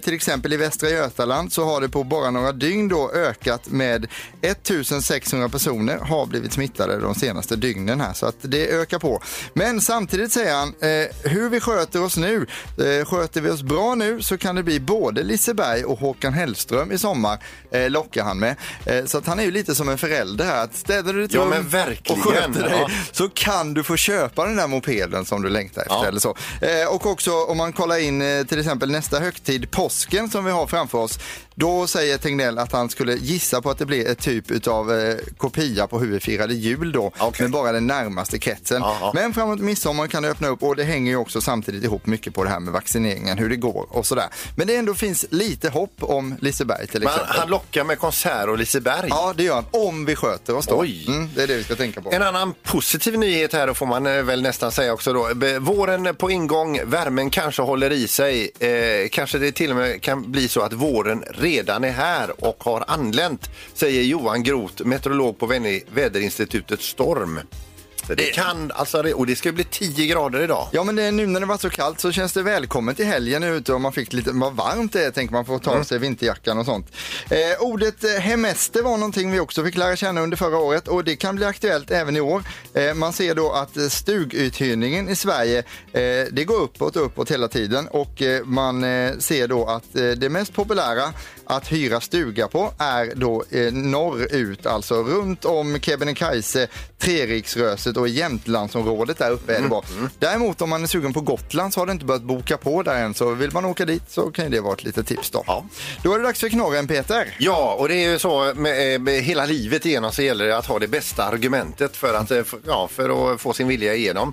Till 0.03 0.15
exempel 0.15 0.53
i 0.53 0.57
Västra 0.57 0.91
Götaland 0.91 1.53
så 1.53 1.65
har 1.65 1.81
det 1.81 1.89
på 1.89 2.05
bara 2.05 2.31
några 2.31 2.53
dygn 2.53 2.89
då 2.89 3.11
ökat 3.21 3.67
med 3.69 4.07
1600 4.43 5.49
personer 5.49 5.99
har 5.99 6.27
blivit 6.27 6.53
smittade 6.53 6.99
de 7.01 7.15
senaste 7.15 7.57
dygnen 7.57 8.01
här 8.01 8.13
så 8.13 8.27
att 8.27 8.37
det 8.41 8.69
ökar 8.71 8.99
på. 8.99 9.23
Men 9.55 9.81
samtidigt 9.81 10.33
säger 10.33 10.55
han 10.55 10.69
eh, 10.69 11.31
hur 11.31 11.49
vi 11.49 11.61
sköter 11.61 12.03
oss 12.03 12.17
nu. 12.17 12.47
Eh, 12.79 13.05
sköter 13.07 13.41
vi 13.41 13.51
oss 13.51 13.63
bra 13.63 13.95
nu 13.95 14.23
så 14.23 14.39
kan 14.39 14.55
det 14.57 14.63
bli 14.63 14.81
både 14.81 15.23
Liseberg 15.23 15.85
och 15.85 15.99
Håkan 15.99 16.33
Hellström 16.33 16.93
i 16.93 16.99
sommar 16.99 17.39
eh, 17.71 17.91
lockar 17.91 18.25
han 18.25 18.39
med. 18.39 18.57
Eh, 18.87 19.05
så 19.05 19.19
att 19.19 19.27
han 19.27 19.39
är 19.39 19.45
ju 19.45 19.51
lite 19.51 19.75
som 19.75 19.89
en 19.89 19.99
förälder 19.99 20.45
här. 20.45 20.65
Att 20.65 20.77
städar 20.77 21.13
du 21.13 21.23
ditt 21.23 21.35
Ja, 21.35 21.41
rum 21.41 21.53
och 22.09 22.19
sköter 22.25 22.63
dig 22.63 22.79
Ja. 22.81 22.91
så 23.13 23.29
kan 23.29 23.75
du 23.75 23.83
få 23.83 23.97
köpa 23.97 24.45
den 24.47 24.57
där 24.57 24.67
mopeden 24.67 25.25
som 25.25 25.43
du 25.43 25.49
längtar 25.49 25.83
efter. 25.83 25.95
Ja. 25.95 26.07
Eller 26.07 26.21
så. 26.21 26.37
Eh, 26.61 26.89
och 26.95 27.07
också 27.07 27.33
om 27.45 27.57
man 27.57 27.73
kollar 27.73 27.99
in 27.99 28.23
eh, 28.23 28.45
till 28.47 28.59
exempel 28.59 28.91
nästa 28.91 29.19
högtid, 29.21 29.71
påsken 29.71 30.31
som 30.31 30.45
vi 30.45 30.51
har 30.51 30.67
framför 30.67 30.99
oss. 30.99 31.19
Då 31.61 31.87
säger 31.87 32.19
Tegnell 32.19 32.59
att 32.59 32.73
han 32.73 32.89
skulle 32.91 33.15
gissa 33.15 33.63
på 33.63 33.71
att 33.71 33.79
det 33.79 33.87
blir 33.87 34.09
ett 34.09 34.19
typ 34.19 34.51
utav 34.51 34.93
eh, 35.01 35.17
kopia 35.37 35.87
på 35.87 35.99
hur 35.99 36.13
vi 36.13 36.21
firade 36.21 36.55
jul 36.55 36.93
då, 36.93 37.13
Okej. 37.19 37.45
med 37.45 37.51
bara 37.53 37.73
den 37.73 37.87
närmaste 37.87 38.39
kretsen. 38.39 38.83
Jaha. 38.83 39.11
Men 39.15 39.35
framåt 39.35 39.59
midsommar 39.61 40.07
kan 40.07 40.23
det 40.23 40.29
öppna 40.31 40.49
upp 40.49 40.63
och 40.63 40.77
det 40.77 40.85
hänger 40.85 41.11
ju 41.11 41.17
också 41.17 41.41
samtidigt 41.41 41.85
ihop 41.85 42.07
mycket 42.07 42.35
på 42.35 42.45
det 42.45 42.51
här 42.51 42.61
med 42.61 42.73
vaccineringen, 42.73 43.39
hur 43.39 43.49
det 43.49 43.57
går 43.57 43.87
och 43.89 44.07
sådär. 44.07 44.27
Men 44.57 44.67
det 44.67 44.77
ändå 44.77 44.95
finns 44.95 45.25
lite 45.31 45.69
hopp 45.69 45.93
om 46.01 46.35
Liseberg 46.41 46.87
till 46.87 47.01
Men 47.01 47.09
exempel. 47.09 47.37
han 47.39 47.49
lockar 47.49 47.85
med 47.85 47.99
konsert 47.99 48.49
och 48.49 48.59
Liseberg. 48.59 49.07
Ja, 49.11 49.35
det 49.37 49.43
gör 49.43 49.55
han. 49.55 49.65
Om 49.71 50.05
vi 50.05 50.17
sköter 50.17 50.57
oss 50.57 50.67
då. 50.67 50.79
Oj. 50.79 51.05
Mm, 51.09 51.29
det 51.35 51.43
är 51.43 51.47
det 51.47 51.57
vi 51.57 51.65
ska 51.65 51.77
tänka 51.77 52.01
på. 52.03 52.13
En 52.13 52.23
annan 52.23 52.55
positiv 52.63 53.19
nyhet 53.19 53.53
här, 53.53 53.67
då 53.67 53.75
får 53.75 53.87
man 53.87 54.07
eh, 54.07 54.23
väl 54.23 54.43
nästan 54.43 54.73
säga 54.73 54.93
också 54.93 55.13
då. 55.13 55.29
Våren 55.61 56.15
på 56.15 56.31
ingång, 56.31 56.81
värmen 56.85 57.31
kanske 57.31 57.63
håller 57.63 57.93
i 57.93 58.09
sig. 58.09 58.51
Eh, 58.59 59.09
kanske 59.11 59.39
det 59.39 59.53
till 59.53 59.71
och 59.71 59.77
med 59.77 60.03
kan 60.03 60.33
bli 60.33 60.49
så 60.49 60.61
att 60.61 60.73
våren 60.73 61.25
redan 61.29 61.50
redan 61.51 61.85
är 61.85 61.91
här 61.91 62.45
och 62.45 62.65
har 62.65 62.85
anlänt, 62.87 63.51
säger 63.75 64.03
Johan 64.03 64.43
Groth, 64.43 64.85
meteorolog 64.85 65.39
på 65.39 65.47
väderinstitutet 65.95 66.81
Storm. 66.81 67.41
Det 68.09 68.17
kan, 68.35 68.73
alltså, 68.75 69.03
det- 69.03 69.15
och 69.15 69.27
det 69.27 69.37
ska 69.37 69.53
bli 69.53 69.65
10 69.65 70.07
grader 70.07 70.41
idag. 70.43 70.69
Ja 70.73 70.85
men 70.85 70.97
det, 70.97 71.11
nu 71.11 71.27
när 71.27 71.41
det 71.41 71.47
var 71.47 71.59
så 71.59 71.71
kallt 71.71 72.01
så 72.01 72.13
känns 72.13 72.33
det 72.33 72.43
välkommet 72.43 73.01
i 73.01 73.05
helgen 73.05 73.43
ute 73.43 73.73
och 73.73 73.81
man 73.81 73.93
fick 73.93 74.13
lite, 74.13 74.31
vad 74.33 74.53
varmt 74.57 74.93
det 74.93 75.05
är 75.05 75.11
tänker 75.11 75.33
man 75.33 75.45
får 75.45 75.59
ta 75.59 75.71
av 75.71 75.83
sig 75.83 75.99
vinterjackan 75.99 76.59
och 76.59 76.65
sånt. 76.67 76.87
Eh, 77.31 77.39
ordet 77.61 78.05
eh, 78.05 78.11
hemester 78.11 78.83
var 78.83 78.97
någonting 78.97 79.31
vi 79.33 79.41
också 79.41 79.65
fick 79.65 79.77
lära 79.77 79.97
känna 79.97 80.21
under 80.21 80.37
förra 80.37 80.57
året 80.59 80.89
och 80.89 81.05
det 81.05 81.17
kan 81.17 81.37
bli 81.37 81.45
aktuellt 81.45 81.91
även 81.91 82.17
i 82.17 82.21
år. 82.21 82.43
Eh, 82.75 82.95
man 82.95 83.13
ser 83.13 83.35
då 83.35 83.53
att 83.53 83.77
eh, 83.77 83.89
stuguthyrningen 83.89 85.09
i 85.09 85.17
Sverige, 85.17 85.59
eh, 85.93 86.27
det 86.33 86.45
går 86.47 86.61
uppåt 86.61 86.97
och 86.97 87.05
uppåt 87.07 87.31
hela 87.31 87.49
tiden 87.49 87.89
och 87.89 88.23
man 88.45 88.83
ser 89.19 89.49
då 89.49 89.67
att 89.67 89.85
det 89.93 90.29
mest 90.31 90.53
populära 90.55 91.13
att 91.45 91.73
hyra 91.73 92.01
stuga 92.01 92.49
på 92.49 92.73
är 92.79 93.13
då 93.17 93.45
norrut, 93.73 94.67
alltså 94.67 94.95
runt 95.03 95.45
om 95.45 95.81
Kebnekaise, 95.81 96.69
Treriksröset 97.01 97.97
och 97.97 98.09
i 98.09 98.11
Jämtlandsområdet 98.11 99.19
där 99.19 99.31
uppe 99.31 99.57
är 99.57 99.63
det 99.63 99.69
bra. 99.69 99.85
Däremot 100.19 100.63
om 100.63 100.71
man 100.71 100.83
är 100.83 100.87
sugen 100.87 101.13
på 101.13 101.21
Gotland 101.21 101.75
så 101.75 101.81
har 101.81 101.87
det 101.87 101.93
inte 101.93 102.05
börjat 102.05 102.23
boka 102.23 102.57
på 102.57 102.83
där 102.83 103.05
än 103.05 103.15
så 103.15 103.35
vill 103.35 103.53
man 103.53 103.65
åka 103.65 103.85
dit 103.85 104.03
så 104.09 104.31
kan 104.31 104.51
det 104.51 104.61
vara 104.61 104.75
ett 104.75 104.85
litet 104.85 105.07
tips 105.07 105.31
då. 105.31 105.45
Ja. 105.47 105.65
Då 106.03 106.15
är 106.15 106.19
det 106.19 106.25
dags 106.25 106.41
för 106.41 106.49
knorren 106.49 106.89
Peter. 106.89 107.37
Ja, 107.39 107.77
och 107.79 107.89
det 107.89 107.95
är 107.95 108.11
ju 108.11 108.19
så 108.19 108.53
med, 108.55 108.95
eh, 108.95 109.01
med 109.01 109.23
hela 109.23 109.47
livet 109.47 109.87
igenom 109.87 110.13
så 110.13 110.23
gäller 110.23 110.47
det 110.47 110.57
att 110.57 110.67
ha 110.67 110.79
det 110.79 110.89
bästa 110.89 111.25
argumentet 111.25 111.97
för 111.97 112.15
att, 112.15 112.31
eh, 112.31 112.43
för, 112.43 112.61
ja, 112.67 112.89
för 112.93 113.33
att 113.35 113.41
få 113.41 113.53
sin 113.53 113.69
vilja 113.69 113.95
igenom. 113.95 114.33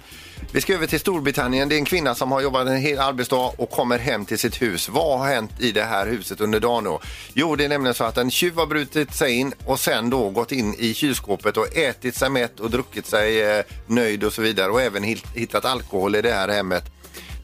Vi 0.51 0.62
ska 0.62 0.74
över 0.74 0.88
till 0.88 1.00
Storbritannien. 1.00 1.70
Det 1.70 1.75
är 1.75 1.77
en 1.77 1.86
kvinna 1.86 2.15
som 2.15 2.32
har 2.32 2.41
jobbat 2.41 2.67
en 2.67 2.77
hel 2.77 3.00
arbetsdag 3.00 3.51
och 3.58 3.70
kommer 3.70 4.00
hem 4.00 4.25
till 4.25 4.39
sitt 4.39 4.62
hus. 4.62 4.89
Vad 4.89 5.20
har 5.20 5.27
hänt 5.27 5.51
i 5.60 5.72
det 5.72 5.84
här 5.84 6.08
huset 6.08 6.41
under 6.41 6.60
dagen 6.60 6.84
då? 6.84 7.00
Jo, 7.34 7.56
det 7.56 7.65
är 7.65 7.70
nämligen 7.70 7.94
så 7.94 8.03
att 8.03 8.17
en 8.17 8.32
tjuv 8.32 8.56
har 8.56 8.65
brutit 8.65 9.13
sig 9.13 9.34
in 9.34 9.53
och 9.65 9.79
sen 9.79 10.10
då 10.10 10.29
gått 10.29 10.51
in 10.51 10.75
i 10.79 10.94
kylskåpet 10.94 11.58
och 11.58 11.77
ätit 11.77 12.15
sig 12.15 12.29
mätt 12.29 12.60
och 12.60 12.72
druckit 12.72 13.06
sig 13.06 13.41
eh, 13.41 13.63
nöjd 13.88 14.24
och 14.24 14.34
så 14.34 14.41
vidare 14.41 14.72
och 14.72 14.82
även 14.82 15.03
hittat 15.34 15.65
alkohol 15.65 16.15
i 16.15 16.22
det 16.22 16.34
här 16.34 16.48
hemmet. 16.48 16.96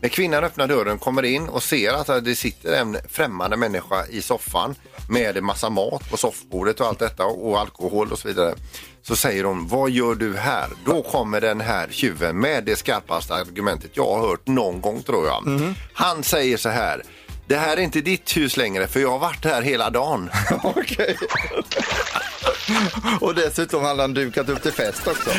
När 0.03 0.09
kvinnan 0.09 0.43
öppnar 0.43 0.67
dörren, 0.67 0.99
kommer 0.99 1.23
in 1.23 1.49
och 1.49 1.63
ser 1.63 1.93
att 1.93 2.25
det 2.25 2.35
sitter 2.35 2.73
en 2.73 2.97
främmande 3.09 3.57
människa 3.57 4.05
i 4.09 4.21
soffan 4.21 4.75
med 5.09 5.37
en 5.37 5.45
massa 5.45 5.69
mat 5.69 6.09
på 6.09 6.17
soffbordet 6.17 6.79
och 6.79 6.87
allt 6.87 6.99
detta 6.99 7.25
och 7.25 7.59
alkohol 7.59 8.11
och 8.11 8.19
så 8.19 8.27
vidare. 8.27 8.55
Så 9.01 9.15
säger 9.15 9.43
hon, 9.43 9.67
vad 9.67 9.89
gör 9.89 10.15
du 10.15 10.37
här? 10.37 10.69
Då 10.85 11.03
kommer 11.03 11.41
den 11.41 11.61
här 11.61 11.87
tjuven 11.91 12.39
med 12.39 12.63
det 12.63 12.75
skarpaste 12.75 13.33
argumentet 13.33 13.91
jag 13.93 14.05
har 14.05 14.27
hört 14.27 14.47
någon 14.47 14.81
gång 14.81 15.03
tror 15.03 15.27
jag. 15.27 15.73
Han 15.93 16.23
säger 16.23 16.57
så 16.57 16.69
här, 16.69 17.03
det 17.47 17.55
här 17.55 17.77
är 17.77 17.81
inte 17.81 18.01
ditt 18.01 18.37
hus 18.37 18.57
längre 18.57 18.87
för 18.87 18.99
jag 18.99 19.09
har 19.09 19.19
varit 19.19 19.45
här 19.45 19.61
hela 19.61 19.89
dagen. 19.89 20.29
Okej. 20.63 21.17
och 23.21 23.35
dessutom 23.35 23.83
hade 23.83 24.01
han 24.01 24.13
dukat 24.13 24.49
upp 24.49 24.61
till 24.61 24.71
fest 24.71 25.07
också. 25.07 25.29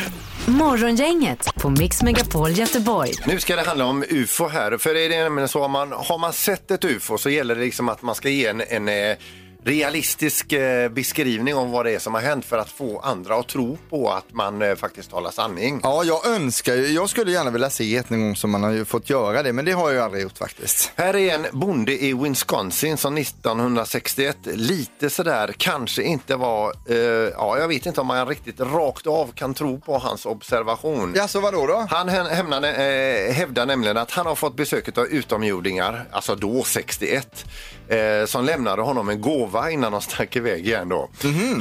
Morgongänget 0.45 1.55
på 1.55 1.69
Mix 1.69 2.03
Megapol 2.03 2.51
Göteborg. 2.51 3.11
Nu 3.25 3.39
ska 3.39 3.55
det 3.55 3.61
handla 3.61 3.85
om 3.85 4.03
ufo 4.09 4.47
här. 4.47 4.77
För 4.77 4.95
är 4.95 5.09
det 5.09 5.23
nämligen 5.23 5.47
så, 5.47 5.61
har 5.61 5.69
man, 5.69 5.91
har 5.91 6.17
man 6.17 6.33
sett 6.33 6.71
ett 6.71 6.85
ufo 6.85 7.17
så 7.17 7.29
gäller 7.29 7.55
det 7.55 7.61
liksom 7.61 7.89
att 7.89 8.01
man 8.01 8.15
ska 8.15 8.29
ge 8.29 8.47
en, 8.47 8.61
en 8.61 8.87
eh, 8.87 9.17
realistisk 9.65 10.51
eh, 10.53 10.89
beskrivning 10.89 11.55
om 11.55 11.71
vad 11.71 11.85
det 11.85 11.91
är 11.95 11.99
som 11.99 12.13
har 12.13 12.21
hänt 12.21 12.45
för 12.45 12.57
att 12.57 12.69
få 12.69 12.99
andra 12.99 13.35
att 13.35 13.47
tro 13.47 13.77
på 13.89 14.09
att 14.11 14.33
man 14.33 14.61
eh, 14.61 14.75
faktiskt 14.75 15.09
talar 15.11 15.31
sanning. 15.31 15.79
Ja, 15.83 16.03
jag 16.03 16.27
önskar 16.27 16.75
ju, 16.75 16.87
jag 16.87 17.09
skulle 17.09 17.31
gärna 17.31 17.51
vilja 17.51 17.69
se 17.69 17.95
ett 17.97 18.09
någon 18.09 18.21
gång 18.21 18.35
som 18.35 18.51
man 18.51 18.63
har 18.63 18.71
ju 18.71 18.85
fått 18.85 19.09
göra 19.09 19.43
det, 19.43 19.53
men 19.53 19.65
det 19.65 19.71
har 19.71 19.83
jag 19.87 19.93
ju 19.93 19.99
aldrig 20.01 20.23
gjort 20.23 20.37
faktiskt. 20.37 20.91
Här 20.95 21.15
är 21.15 21.33
en 21.35 21.45
bonde 21.51 22.03
i 22.03 22.13
Wisconsin 22.13 22.97
som 22.97 23.17
1961 23.17 24.37
lite 24.43 25.09
sådär 25.09 25.53
kanske 25.57 26.03
inte 26.03 26.35
var, 26.35 26.73
eh, 26.89 26.95
ja 27.37 27.57
jag 27.59 27.67
vet 27.67 27.85
inte 27.85 28.01
om 28.01 28.07
man 28.07 28.27
riktigt 28.27 28.59
rakt 28.59 29.07
av 29.07 29.31
kan 29.35 29.53
tro 29.53 29.79
på 29.79 29.97
hans 29.97 30.25
observation. 30.25 31.13
Ja, 31.15 31.27
så 31.27 31.39
vadå 31.39 31.67
då? 31.67 31.87
Han 31.89 32.09
hä- 32.09 32.29
hämnade, 32.29 32.69
eh, 32.75 33.33
hävdar 33.33 33.65
nämligen 33.65 33.97
att 33.97 34.11
han 34.11 34.25
har 34.25 34.35
fått 34.35 34.55
besök 34.55 34.97
av 34.97 35.07
utomjordingar, 35.07 36.05
alltså 36.11 36.35
då 36.35 36.63
61, 36.63 37.45
eh, 37.87 38.25
som 38.27 38.45
lämnade 38.45 38.81
honom 38.81 39.09
en 39.09 39.21
gåva 39.21 39.71
innan 39.71 39.91
de 39.91 40.01
stack 40.01 40.35
iväg 40.35 40.67
igen 40.67 40.89
då. 40.89 41.09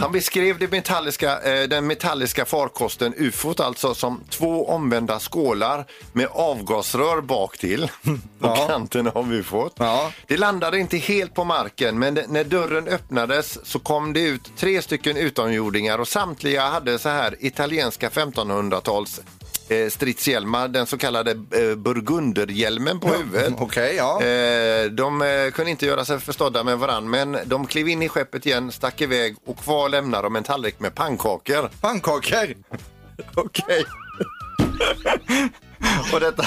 Han 0.00 0.12
beskrev 0.12 0.58
det 0.58 0.70
metalliska, 0.70 1.40
eh, 1.40 1.68
den 1.68 1.86
metalliska 1.86 2.44
farkosten 2.44 3.14
ufot 3.16 3.60
alltså 3.60 3.94
som 3.94 4.20
två 4.30 4.68
omvända 4.68 5.18
skålar 5.18 5.84
med 6.12 6.28
avgasrör 6.32 7.20
bak 7.20 7.58
till 7.58 7.88
på 8.02 8.18
Ja. 8.40 8.66
kanten 8.68 9.06
av 9.14 9.32
ufot. 9.32 9.72
Ja. 9.78 10.12
Det 10.26 10.36
landade 10.36 10.78
inte 10.78 10.96
helt 10.96 11.34
på 11.34 11.44
marken 11.44 11.98
men 11.98 12.18
när 12.28 12.44
dörren 12.44 12.88
öppnades 12.88 13.58
så 13.66 13.78
kom 13.78 14.12
det 14.12 14.20
ut 14.20 14.50
tre 14.56 14.82
stycken 14.82 15.16
utomjordingar 15.16 15.98
och 15.98 16.08
samtliga 16.08 16.62
hade 16.68 16.98
så 16.98 17.08
här 17.08 17.36
italienska 17.40 18.08
1500-tals 18.08 19.20
eh, 19.68 19.88
stridshjälmar, 19.88 20.68
den 20.68 20.86
så 20.86 20.98
kallade 20.98 21.30
eh, 21.30 21.74
burgunderhjälmen 21.76 23.00
på 23.00 23.08
huvudet. 23.08 23.54
Okej, 23.58 23.94
ja. 23.96 24.22
Eh, 24.22 24.90
de 24.90 25.22
eh, 25.22 25.50
kunde 25.50 25.70
inte 25.70 25.86
göra 25.86 26.04
sig 26.04 26.20
förstådda 26.20 26.64
med 26.64 26.78
varann 26.78 27.10
men 27.10 27.38
de 27.44 27.66
klev 27.66 27.88
in 27.88 28.02
i 28.02 28.08
skeppet 28.08 28.46
igen, 28.46 28.72
stack 28.72 29.00
iväg 29.00 29.36
och 29.46 29.58
kvar 29.58 29.88
lämnade 29.88 30.22
de 30.22 30.36
en 30.36 30.42
tallrik 30.42 30.80
med 30.80 30.94
pannkakor. 30.94 31.70
Pannkakor? 31.80 32.54
Okej. 33.34 33.84
Och 36.12 36.20
detta, 36.20 36.44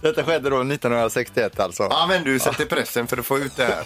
detta 0.00 0.24
skedde 0.24 0.50
då 0.50 0.56
1961 0.56 1.60
alltså? 1.60 1.82
Ja 1.90 2.06
men 2.08 2.24
du 2.24 2.38
sätter 2.38 2.64
pressen 2.64 3.06
för 3.06 3.16
att 3.16 3.26
få 3.26 3.38
ut 3.38 3.56
det 3.56 3.64
här. 3.64 3.84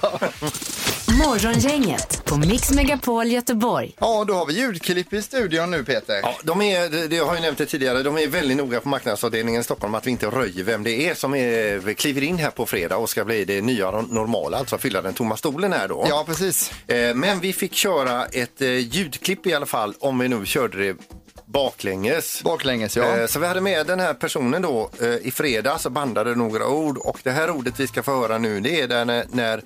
Morgongänget 1.26 2.24
på 2.24 2.36
Mix 2.36 2.70
Megapol 2.70 3.26
Göteborg. 3.26 3.94
Ja, 4.00 4.24
då 4.28 4.34
har 4.34 4.46
vi 4.46 4.52
ljudklipp 4.60 5.12
i 5.12 5.22
studion 5.22 5.70
nu 5.70 5.84
Peter. 5.84 6.20
Ja, 6.22 6.34
de 6.42 6.62
är, 6.62 6.88
det- 6.88 7.08
det 7.08 7.18
har 7.18 7.26
jag 7.26 7.34
ju 7.36 7.40
nämnt 7.42 7.58
det 7.58 7.66
tidigare, 7.66 8.02
de 8.02 8.18
är 8.18 8.26
väldigt 8.26 8.56
noga 8.56 8.80
på 8.80 8.88
marknadsavdelningen 8.88 9.60
i 9.60 9.64
Stockholm 9.64 9.94
att 9.94 10.06
vi 10.06 10.10
inte 10.10 10.26
röjer 10.26 10.64
vem 10.64 10.82
det 10.84 11.08
är 11.08 11.14
som 11.14 11.34
är, 11.34 11.92
kliver 11.94 12.22
in 12.22 12.38
här 12.38 12.50
på 12.50 12.66
fredag 12.66 12.96
och 12.96 13.10
ska 13.10 13.24
bli 13.24 13.44
det 13.44 13.60
nya 13.60 13.90
normala, 13.90 14.58
alltså 14.58 14.78
fylla 14.78 15.02
den 15.02 15.14
tomma 15.14 15.36
stolen 15.36 15.72
här 15.72 15.88
då. 15.88 16.06
Ja, 16.08 16.24
precis. 16.26 16.70
Eh, 16.86 17.14
Men 17.14 17.40
vi 17.40 17.52
fick 17.52 17.74
köra 17.74 18.26
ett 18.26 18.60
eh, 18.62 18.68
ljudklipp 18.78 19.46
i 19.46 19.54
alla 19.54 19.66
fall, 19.66 19.94
om 20.00 20.18
vi 20.18 20.28
nu 20.28 20.46
körde 20.46 20.78
det 20.86 20.96
baklänges. 21.52 22.42
Baklänges, 22.42 22.96
ja. 22.96 23.18
Eh, 23.18 23.26
Så 23.26 23.38
vi 23.38 23.46
hade 23.46 23.60
med 23.60 23.86
den 23.86 24.00
här 24.00 24.14
personen 24.14 24.62
då 24.62 24.90
eh, 25.00 25.08
i 25.08 25.30
fredags 25.30 25.86
och 25.86 25.92
bandade 25.92 26.34
några 26.34 26.68
ord 26.68 26.98
och 26.98 27.20
det 27.22 27.30
här 27.30 27.50
ordet 27.50 27.80
vi 27.80 27.86
ska 27.86 28.02
få 28.02 28.20
höra 28.20 28.38
nu 28.38 28.60
det 28.60 28.80
är 28.80 28.88
där 28.88 29.04
när, 29.04 29.26
när 29.30 29.62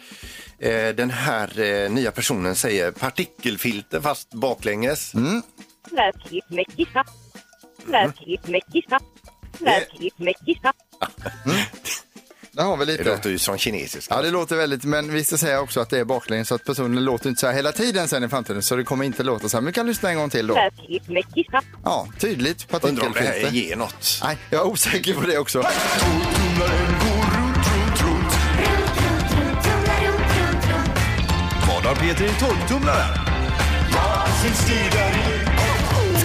eh, 0.58 0.94
den 0.94 1.10
här 1.10 1.88
nya 1.88 2.10
personen 2.10 2.54
säger 2.54 2.90
partikelfilter 2.90 4.00
fast 4.00 4.30
baklänges. 4.34 5.14
Mm. 5.14 5.42
Där 12.56 12.64
har 12.64 12.76
vi 12.76 12.84
Det 12.84 12.92
lite. 12.92 13.04
låter 13.04 13.30
ju 13.30 13.38
som 13.38 13.58
kinesiska. 13.58 14.14
Ja, 14.14 14.22
det 14.22 14.30
låter 14.30 14.56
väldigt, 14.56 14.84
men 14.84 15.12
vi 15.12 15.24
ska 15.24 15.36
säga 15.36 15.60
också 15.60 15.80
att 15.80 15.90
det 15.90 15.98
är 15.98 16.04
baklänges 16.04 16.48
så 16.48 16.54
att 16.54 16.64
personen 16.64 17.04
låter 17.04 17.28
inte 17.28 17.40
så 17.40 17.46
här 17.46 17.54
hela 17.54 17.72
tiden 17.72 18.08
sen 18.08 18.24
i 18.24 18.28
framtiden 18.28 18.62
så 18.62 18.76
det 18.76 18.84
kommer 18.84 19.04
inte 19.04 19.22
låta 19.22 19.48
så 19.48 19.56
här. 19.56 19.60
Men 19.62 19.66
vi 19.66 19.72
kan 19.72 19.86
lyssna 19.86 20.10
en 20.10 20.16
gång 20.16 20.30
till 20.30 20.46
då. 20.46 20.70
Ja, 21.84 22.08
tydligt 22.18 22.66
Undrar 22.82 23.06
om 23.06 23.12
det 23.12 23.20
här 23.20 23.50
ger 23.50 23.76
något. 23.76 24.20
Nej, 24.24 24.38
jag 24.50 24.60
är 24.60 24.66
osäker 24.66 25.14
på 25.14 25.20
det 25.26 25.38
också. 25.38 25.58
Vad 31.68 31.84
har 31.84 31.94
Peter 31.94 32.24
i 32.24 32.28
torktumlaren? 32.40 33.18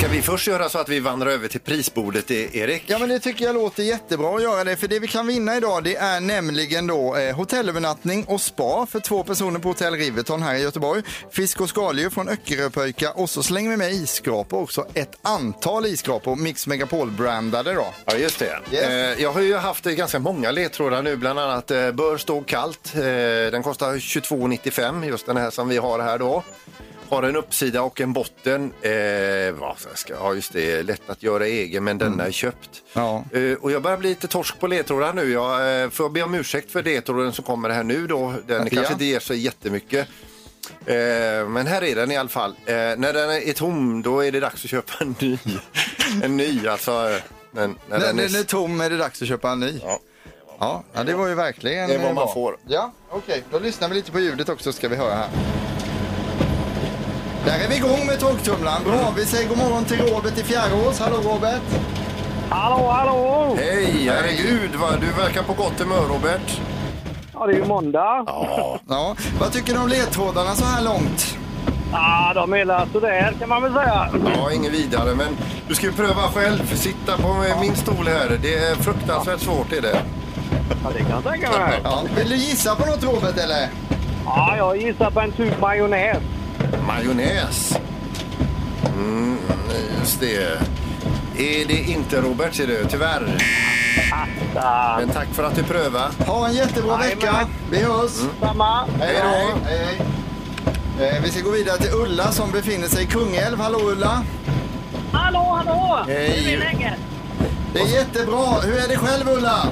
Ska 0.01 0.09
vi 0.09 0.21
först 0.21 0.47
göra 0.47 0.69
så 0.69 0.79
att 0.79 0.89
vi 0.89 0.99
vandrar 0.99 1.29
över 1.31 1.47
till 1.47 1.59
prisbordet, 1.59 2.31
E- 2.31 2.49
Erik? 2.53 2.83
Ja 2.87 2.99
men 2.99 3.09
det 3.09 3.19
tycker 3.19 3.45
jag 3.45 3.55
låter 3.55 3.83
jättebra 3.83 4.35
att 4.35 4.41
göra 4.41 4.63
det. 4.63 4.75
För 4.75 4.87
det 4.87 4.99
vi 4.99 5.07
kan 5.07 5.27
vinna 5.27 5.57
idag 5.57 5.83
det 5.83 5.95
är 5.95 6.19
nämligen 6.19 6.87
då 6.87 7.15
eh, 7.15 7.35
hotellövernattning 7.35 8.23
och 8.23 8.41
spa 8.41 8.85
för 8.85 8.99
två 8.99 9.23
personer 9.23 9.59
på 9.59 9.67
hotell 9.67 9.93
Riverton 9.93 10.41
här 10.41 10.55
i 10.55 10.61
Göteborg. 10.61 11.03
Fisk 11.31 11.61
och 11.61 11.69
skaldjur 11.69 12.09
från 12.09 12.29
Öckeröpöjka 12.29 13.11
och 13.11 13.29
så 13.29 13.43
slänger 13.43 13.69
vi 13.69 13.77
med 13.77 13.93
isskrapor 13.93 14.61
också. 14.61 14.85
Ett 14.93 15.17
antal 15.21 15.85
isskrapor, 15.85 16.35
Mix 16.35 16.67
Megapol-brandade 16.67 17.73
då. 17.73 17.85
Ja, 18.05 18.15
just 18.15 18.39
det. 18.39 18.59
Yes. 18.71 18.83
Eh, 18.83 19.23
jag 19.23 19.31
har 19.31 19.41
ju 19.41 19.55
haft 19.55 19.85
eh, 19.85 19.93
ganska 19.93 20.19
många 20.19 20.51
ledtrådar 20.51 21.01
nu, 21.01 21.15
bland 21.15 21.39
annat 21.39 21.71
eh, 21.71 21.91
Bör 21.91 22.17
stå 22.17 22.41
kallt. 22.43 22.95
Eh, 22.95 23.01
den 23.51 23.63
kostar 23.63 23.93
22,95, 23.93 25.05
just 25.05 25.25
den 25.25 25.37
här 25.37 25.49
som 25.49 25.69
vi 25.69 25.77
har 25.77 25.99
här 25.99 26.17
då. 26.19 26.43
Har 27.11 27.23
en 27.23 27.35
uppsida 27.35 27.81
och 27.81 28.01
en 28.01 28.13
botten. 28.13 28.73
Eh, 28.81 28.91
vad 29.59 29.75
ska, 29.93 30.13
ja, 30.13 30.33
just 30.33 30.53
det, 30.53 30.83
lätt 30.83 31.09
att 31.09 31.23
göra 31.23 31.45
egen, 31.47 31.83
men 31.83 31.97
denna 31.97 32.23
är 32.25 32.31
köpt. 32.31 32.69
Ja. 32.93 33.23
Eh, 33.33 33.53
och 33.53 33.71
jag 33.71 33.81
börjar 33.81 33.97
bli 33.97 34.09
lite 34.09 34.27
torsk 34.27 34.59
på 34.59 34.67
ledtrådar 34.67 35.13
nu. 35.13 35.31
Jag 35.31 35.83
eh, 35.83 35.89
får 35.89 36.09
be 36.09 36.21
om 36.23 36.35
ursäkt 36.35 36.71
för 36.71 36.83
ledtråden 36.83 37.33
som 37.33 37.43
kommer 37.45 37.69
här 37.69 37.83
nu 37.83 38.07
då. 38.07 38.33
Den 38.47 38.61
Ja. 38.63 38.69
kanske 38.71 38.93
inte 38.93 39.05
ger 39.05 39.19
sig 39.19 39.37
jättemycket. 39.37 40.07
Eh, 40.85 40.95
men 41.49 41.67
här 41.67 41.83
är 41.83 41.95
den 41.95 42.11
i 42.11 42.17
alla 42.17 42.29
fall. 42.29 42.51
Eh, 42.65 42.73
när 42.75 43.13
den 43.13 43.29
är 43.31 43.53
tom, 43.53 44.01
då 44.01 44.19
är 44.23 44.31
det 44.31 44.39
dags 44.39 44.63
att 44.65 44.69
köpa 44.71 44.93
en 44.99 45.15
ny. 45.19 45.37
en 46.23 46.37
ny, 46.37 46.67
alltså. 46.67 46.91
När, 46.91 47.19
när 47.67 47.75
När 47.89 47.99
den 47.99 48.17
den 48.17 48.35
är 48.35 48.43
tom 48.43 48.81
är 48.81 48.89
det 48.89 48.97
dags 48.97 49.21
att 49.21 49.27
köpa 49.27 49.51
en 49.51 49.59
ny. 49.59 49.81
Ja. 49.83 49.99
Ja, 50.93 51.03
det 51.03 51.13
var 51.13 51.27
ju 51.27 51.35
verkligen 51.35 51.89
Det 51.89 51.95
är 51.95 51.99
vad 51.99 52.07
eh, 52.09 52.13
man 52.13 52.25
bra. 52.25 52.33
får. 52.33 52.57
Ja, 52.67 52.91
okej. 53.09 53.43
Då 53.51 53.59
lyssnar 53.59 53.89
vi 53.89 53.95
lite 53.95 54.11
på 54.11 54.19
ljudet 54.19 54.49
också 54.49 54.73
ska 54.73 54.87
vi 54.89 54.95
höra 54.95 55.13
här. 55.15 55.29
Där 57.45 57.59
är 57.65 57.67
vi 57.69 57.75
igång 57.75 58.05
med 58.07 58.19
torktumlaren. 58.19 58.83
Bra, 58.83 59.13
vi 59.17 59.25
säger 59.25 59.49
god 59.49 59.57
morgon 59.57 59.85
till 59.85 59.97
Robert 59.97 60.37
i 60.37 60.43
Fjärås. 60.43 60.99
Hallå 60.99 61.17
Robert! 61.23 61.61
Hallå, 62.49 62.87
hallå! 62.89 63.55
Hej, 63.59 64.09
herregud 64.09 64.75
vad 64.75 65.01
du 65.01 65.07
verkar 65.23 65.43
på 65.43 65.53
gott 65.53 65.79
humör 65.79 66.01
Robert. 66.01 66.59
Ja, 67.33 67.45
det 67.45 67.53
är 67.53 67.57
ju 67.57 67.65
måndag. 67.65 68.25
Ja, 68.87 69.15
vad 69.39 69.51
tycker 69.51 69.73
du 69.73 69.79
om 69.79 69.87
ledtrådarna 69.87 70.55
så 70.55 70.65
här 70.65 70.83
långt? 70.83 71.37
Ja, 71.91 72.31
de 72.35 72.53
är 72.53 72.91
sådär 72.93 73.33
kan 73.39 73.49
man 73.49 73.63
väl 73.63 73.73
säga. 73.73 74.09
Ja, 74.35 74.51
inget 74.51 74.73
vidare, 74.73 75.15
men 75.15 75.37
du 75.67 75.75
ska 75.75 75.85
ju 75.85 75.93
pröva 75.93 76.21
själv. 76.21 76.75
Sitta 76.75 77.17
på 77.17 77.43
min 77.61 77.75
stol 77.75 78.07
här. 78.07 78.39
Det 78.41 78.55
är 78.57 78.75
fruktansvärt 78.75 79.39
svårt 79.39 79.73
är 79.73 79.81
det. 79.81 79.99
Ja, 80.83 80.89
det 80.93 80.99
kan 80.99 81.09
jag 81.09 81.23
tänka 81.23 81.59
mig. 81.59 81.79
Ja, 81.83 82.03
vill 82.17 82.29
du 82.29 82.35
gissa 82.35 82.75
på 82.75 82.85
något 82.85 83.03
Robert 83.03 83.37
eller? 83.37 83.69
Ja, 84.25 84.53
jag 84.57 84.77
gissar 84.77 85.11
på 85.11 85.19
en 85.19 85.31
tub 85.31 85.53
majonnäs. 85.61 86.17
Majonnäs. 86.95 87.77
Mm, 88.85 89.37
just 89.99 90.19
det. 90.19 90.61
Är 91.37 91.65
det 91.67 91.73
inte 91.91 92.21
Robert 92.21 92.53
ser 92.55 92.67
du, 92.67 92.85
tyvärr. 92.89 93.37
Men 94.99 95.09
tack 95.09 95.27
för 95.27 95.43
att 95.43 95.55
du 95.55 95.63
prövade. 95.63 96.11
Ha 96.27 96.47
en 96.47 96.53
jättebra 96.53 96.97
vecka. 96.97 97.47
Vi 97.71 97.83
hörs. 97.83 98.11
Samma. 98.39 98.85
Hej 98.99 99.15
då. 99.21 99.59
Hej, 99.67 99.97
hej. 100.97 101.09
Eh, 101.09 101.21
Vi 101.23 101.31
ska 101.31 101.41
gå 101.41 101.51
vidare 101.51 101.77
till 101.77 101.93
Ulla 101.93 102.31
som 102.31 102.51
befinner 102.51 102.87
sig 102.87 103.03
i 103.03 103.07
Kungälv. 103.07 103.59
Hallå 103.59 103.79
Ulla! 103.83 104.23
Hallå, 105.11 105.61
hallå! 105.65 105.99
Hej. 106.07 106.43
Hur 106.45 106.53
är 106.53 106.57
läget? 106.59 106.99
Det 107.73 107.79
är 107.79 107.87
jättebra. 107.87 108.45
Hur 108.63 108.77
är 108.77 108.87
det 108.87 108.97
själv 108.97 109.29
Ulla? 109.29 109.67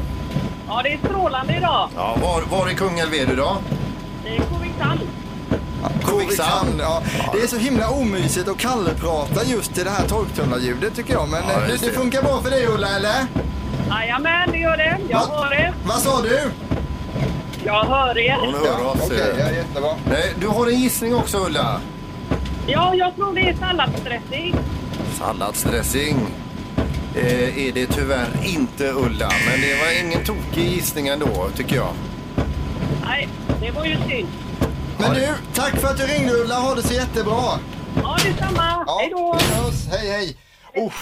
Ja, 0.68 0.82
det 0.84 0.90
är 0.94 0.98
strålande 0.98 1.56
idag. 1.58 1.90
Ja, 1.96 2.18
var, 2.22 2.42
var 2.58 2.70
i 2.70 2.76
Kungälv 2.76 3.14
är 3.14 3.26
du 3.26 3.36
då? 3.36 3.58
Det 4.24 4.30
är 4.36 4.40
Covingshamn. 4.42 5.00
Covikshamn. 6.12 6.80
Ja. 6.80 7.02
Det 7.34 7.42
är 7.44 7.48
så 7.48 7.58
himla 7.58 7.90
omysigt 7.90 8.48
att 8.48 8.58
kallprata 8.58 9.44
just 9.46 9.74
till 9.74 9.84
det 9.84 9.90
här 9.92 10.08
torktumlarljudet 10.08 10.96
tycker 10.96 11.14
jag. 11.14 11.30
Men 11.30 11.44
Ja, 11.48 11.54
eh, 11.62 11.68
det, 11.68 11.78
det 11.86 11.92
funkar 11.92 12.24
bra 12.24 12.42
för 12.42 12.50
dig 12.50 12.68
Ulla, 12.68 12.96
eller? 12.96 13.26
Jajamän, 13.90 14.50
det 14.52 14.58
gör 14.58 14.78
det. 14.78 14.98
Jag 15.10 15.20
Va? 15.20 15.26
hör 15.44 15.50
det. 15.50 15.74
Vad 15.86 16.00
sa 16.00 16.22
du? 16.22 16.40
Jag 17.66 17.84
hör 17.86 18.18
er. 18.18 18.38
Hon 18.40 18.54
hör 18.54 18.86
oss. 18.88 19.02
Okej, 19.06 19.36
ja, 19.40 19.52
jättebra. 19.52 19.90
Nej, 20.10 20.34
du 20.40 20.48
har 20.48 20.68
en 20.68 20.80
gissning 20.80 21.16
också 21.16 21.38
Ulla. 21.46 21.82
Ja, 22.68 22.96
jag 22.96 23.16
tror 23.16 23.34
det 23.36 23.42
är 23.42 23.56
salladsdressing. 23.56 24.56
Salladsdressing. 25.20 26.18
Eh, 27.16 27.58
är 27.68 27.72
det 27.72 27.86
tyvärr 27.86 28.28
inte 28.44 28.84
Ulla, 28.92 29.30
men 29.50 29.62
det 29.62 29.76
var 29.82 30.06
ingen 30.06 30.26
tokig 30.26 30.64
gissning 30.70 31.08
ändå 31.08 31.50
tycker 31.56 31.76
jag. 31.76 31.94
Nej, 33.06 33.28
det 33.62 33.72
var 33.72 33.86
ju 33.86 33.96
synd. 34.10 34.28
Men 35.00 35.14
du, 35.14 35.28
tack 35.54 35.80
för 35.80 35.88
att 35.88 35.98
du 35.98 36.04
ringde 36.04 36.34
Ulla. 36.34 36.56
Ha 36.56 36.76
det 36.76 36.84
så 36.84 36.94
jättebra. 36.94 37.60
Ja, 38.04 38.18
detsamma. 38.26 38.84
Ja, 38.88 38.98
Hej 39.00 39.10
då! 39.10 39.38
Hej, 39.92 40.10
hej. 40.12 40.38
Oh, 40.76 40.94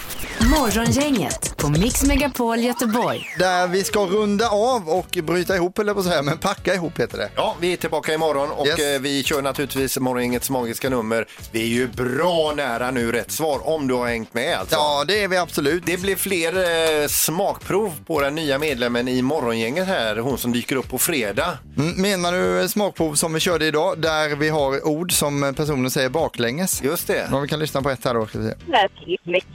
Morgongänget 0.50 1.56
på 1.56 1.68
Mix 1.68 2.04
Megapol 2.04 2.58
Göteborg. 2.58 3.26
där 3.38 3.66
vi 3.68 3.84
ska 3.84 4.00
runda 4.00 4.48
av 4.48 4.88
och 4.88 5.18
bryta 5.22 5.56
ihop, 5.56 5.78
eller 5.78 5.94
på 5.94 6.00
att 6.00 6.06
säga, 6.06 6.22
men 6.22 6.38
packa 6.38 6.74
ihop 6.74 7.00
heter 7.00 7.18
det. 7.18 7.30
Ja, 7.36 7.56
vi 7.60 7.72
är 7.72 7.76
tillbaka 7.76 8.14
imorgon 8.14 8.50
och 8.50 8.66
Yes. 8.66 8.78
eh, 8.80 9.00
vi 9.00 9.22
kör 9.24 9.42
naturligtvis 9.42 9.98
morgongängets 9.98 10.50
magiska 10.50 10.88
nummer. 10.90 11.26
Vi 11.52 11.62
är 11.62 11.66
ju 11.66 11.88
bra 11.88 12.52
nära 12.56 12.90
nu 12.90 13.12
rätt 13.12 13.30
svar 13.30 13.60
om 13.68 13.88
du 13.88 13.94
har 13.94 14.06
hängt 14.08 14.34
med 14.34 14.58
alltså. 14.58 14.74
Ja, 14.74 15.04
det 15.08 15.22
är 15.24 15.28
vi 15.28 15.36
absolut. 15.36 15.82
Det 15.86 16.00
blir 16.00 16.16
fler 16.16 16.52
eh, 17.02 17.08
smakprov 17.08 17.92
på 18.06 18.20
den 18.20 18.34
nya 18.34 18.58
medlemmen 18.58 19.08
i 19.08 19.22
morgongänget 19.22 19.86
här, 19.86 20.16
hon 20.16 20.38
som 20.38 20.52
dyker 20.52 20.76
upp 20.76 20.88
på 20.88 20.98
fredag. 20.98 21.58
Mm, 21.76 22.02
Menar 22.02 22.32
du 22.32 22.68
smakprov 22.68 23.14
som 23.14 23.32
vi 23.34 23.40
körde 23.40 23.66
idag, 23.66 23.98
där 23.98 24.36
vi 24.36 24.48
har 24.48 24.86
ord 24.86 25.12
som 25.12 25.54
personen 25.56 25.90
säger 25.90 26.08
baklänges? 26.08 26.82
Just 26.82 27.06
det. 27.06 27.28
Ja, 27.30 27.38
vi 27.38 27.48
kan 27.48 27.58
lyssna 27.58 27.82
på 27.82 27.90
ett 27.90 28.04
här 28.04 28.14
då. 28.14 28.26
Ska 28.26 28.38
vi 28.38 28.48
se. 28.48 28.54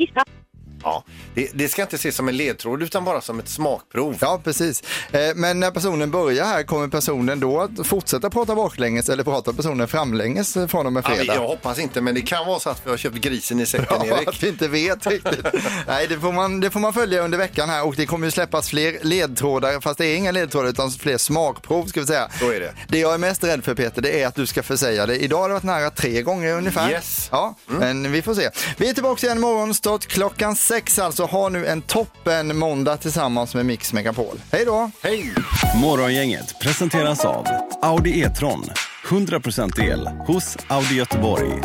aquí. 0.04 0.43
Ja, 0.84 1.04
det, 1.36 1.50
det 1.54 1.68
ska 1.70 1.82
inte 1.82 1.96
ses 1.96 2.16
som 2.16 2.28
en 2.30 2.38
ledtråd 2.38 2.84
utan 2.84 3.04
bara 3.06 3.22
som 3.22 3.40
ett 3.40 3.50
smakprov. 3.50 4.18
Ja, 4.22 4.42
precis. 4.44 4.84
Eh, 5.12 5.20
Men 5.36 5.60
när 5.60 5.72
personen 5.72 6.12
börjar 6.12 6.46
här, 6.46 6.64
kommer 6.64 6.88
personen 6.88 7.40
då 7.40 7.62
att 7.62 7.88
fortsätta 7.88 8.30
prata 8.30 8.56
baklänges 8.56 9.10
eller 9.10 9.24
pratar 9.24 9.54
personen 9.54 9.88
framlänges 9.88 10.54
från 10.68 10.86
och 10.86 10.94
med 10.94 11.04
Ja, 11.06 11.10
vi- 11.12 11.16
fredag? 11.18 11.36
jag 11.36 11.48
hoppas 11.48 11.80
inte, 11.80 12.02
men 12.02 12.16
det 12.16 12.22
kan 12.22 12.46
vara 12.48 12.60
så 12.60 12.70
att 12.70 12.82
vi 12.86 12.90
har 12.90 12.98
köpt 12.98 13.16
grisen 13.18 13.60
i 13.60 13.66
säcken, 13.66 13.86
Ja, 14.08 14.18
Erik. 14.18 14.28
att 14.28 14.44
vi 14.44 14.48
inte 14.48 14.68
vet 14.68 15.08
riktigt. 15.08 15.46
Nej, 15.88 16.08
det 16.08 16.20
får, 16.20 16.32
man, 16.32 16.60
det 16.60 16.70
får 16.72 16.80
man 16.80 16.94
följa 16.94 17.22
under 17.22 17.38
veckan 17.38 17.70
här 17.70 17.86
och 17.86 17.96
det 17.96 18.06
kommer 18.06 18.28
ju 18.28 18.32
släppas 18.32 18.70
fler 18.70 18.98
ledtrådar, 19.02 19.82
fast 19.82 19.98
det 19.98 20.06
är 20.06 20.16
inga 20.18 20.32
ledtrådar 20.32 20.70
utan 20.70 20.92
fler 20.92 21.18
smakprov 21.18 21.86
ska 21.86 22.00
vi 22.00 22.06
säga. 22.08 22.30
Så 22.40 22.52
är 22.52 22.60
det. 22.60 22.74
Det 22.88 23.00
jag 23.00 23.14
är 23.14 23.18
mest 23.18 23.44
rädd 23.44 23.64
för 23.64 23.76
Peter, 23.76 24.02
det 24.02 24.22
är 24.22 24.28
att 24.28 24.36
du 24.36 24.46
ska 24.46 24.64
försäga 24.64 25.06
det. 25.06 25.18
Idag 25.18 25.38
har 25.40 25.48
det 25.50 25.54
varit 25.54 25.64
nära 25.64 25.90
tre 25.90 26.22
gånger 26.22 26.54
ungefär. 26.58 26.90
Yes. 26.92 27.28
Ja, 27.32 27.56
men 27.66 28.12
vi 28.12 28.22
får 28.22 28.36
se. 28.36 28.50
Vi 28.78 28.90
är 28.90 28.94
tillbaka 28.94 29.26
igen 29.26 29.38
imorgon, 29.38 29.74
start 29.74 30.06
klockan 30.08 30.56
sex 30.56 30.73
alltså. 31.00 31.24
Ha 31.24 31.50
nu 31.50 31.68
en 31.68 31.82
toppen 31.82 32.58
måndag 32.58 32.98
tillsammans 32.98 33.56
med 33.56 33.66
Mix 33.66 33.94
Megapol. 33.94 34.38
Hej 34.52 34.66
då! 34.66 34.92
Hej! 35.02 35.34
Morgongänget 35.82 36.60
presenteras 36.60 37.26
av 37.26 37.48
Audi 37.82 38.22
E-tron. 38.22 38.66
100% 39.06 39.82
el 39.92 40.08
hos 40.08 40.58
Audi 40.68 40.96
Göteborg. 40.96 41.62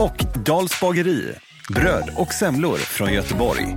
Och 0.00 0.24
Dals 0.44 0.80
bageri. 0.80 1.34
Bröd 1.74 2.10
och 2.16 2.32
semlor 2.32 2.76
från 2.76 3.12
Göteborg. 3.12 3.76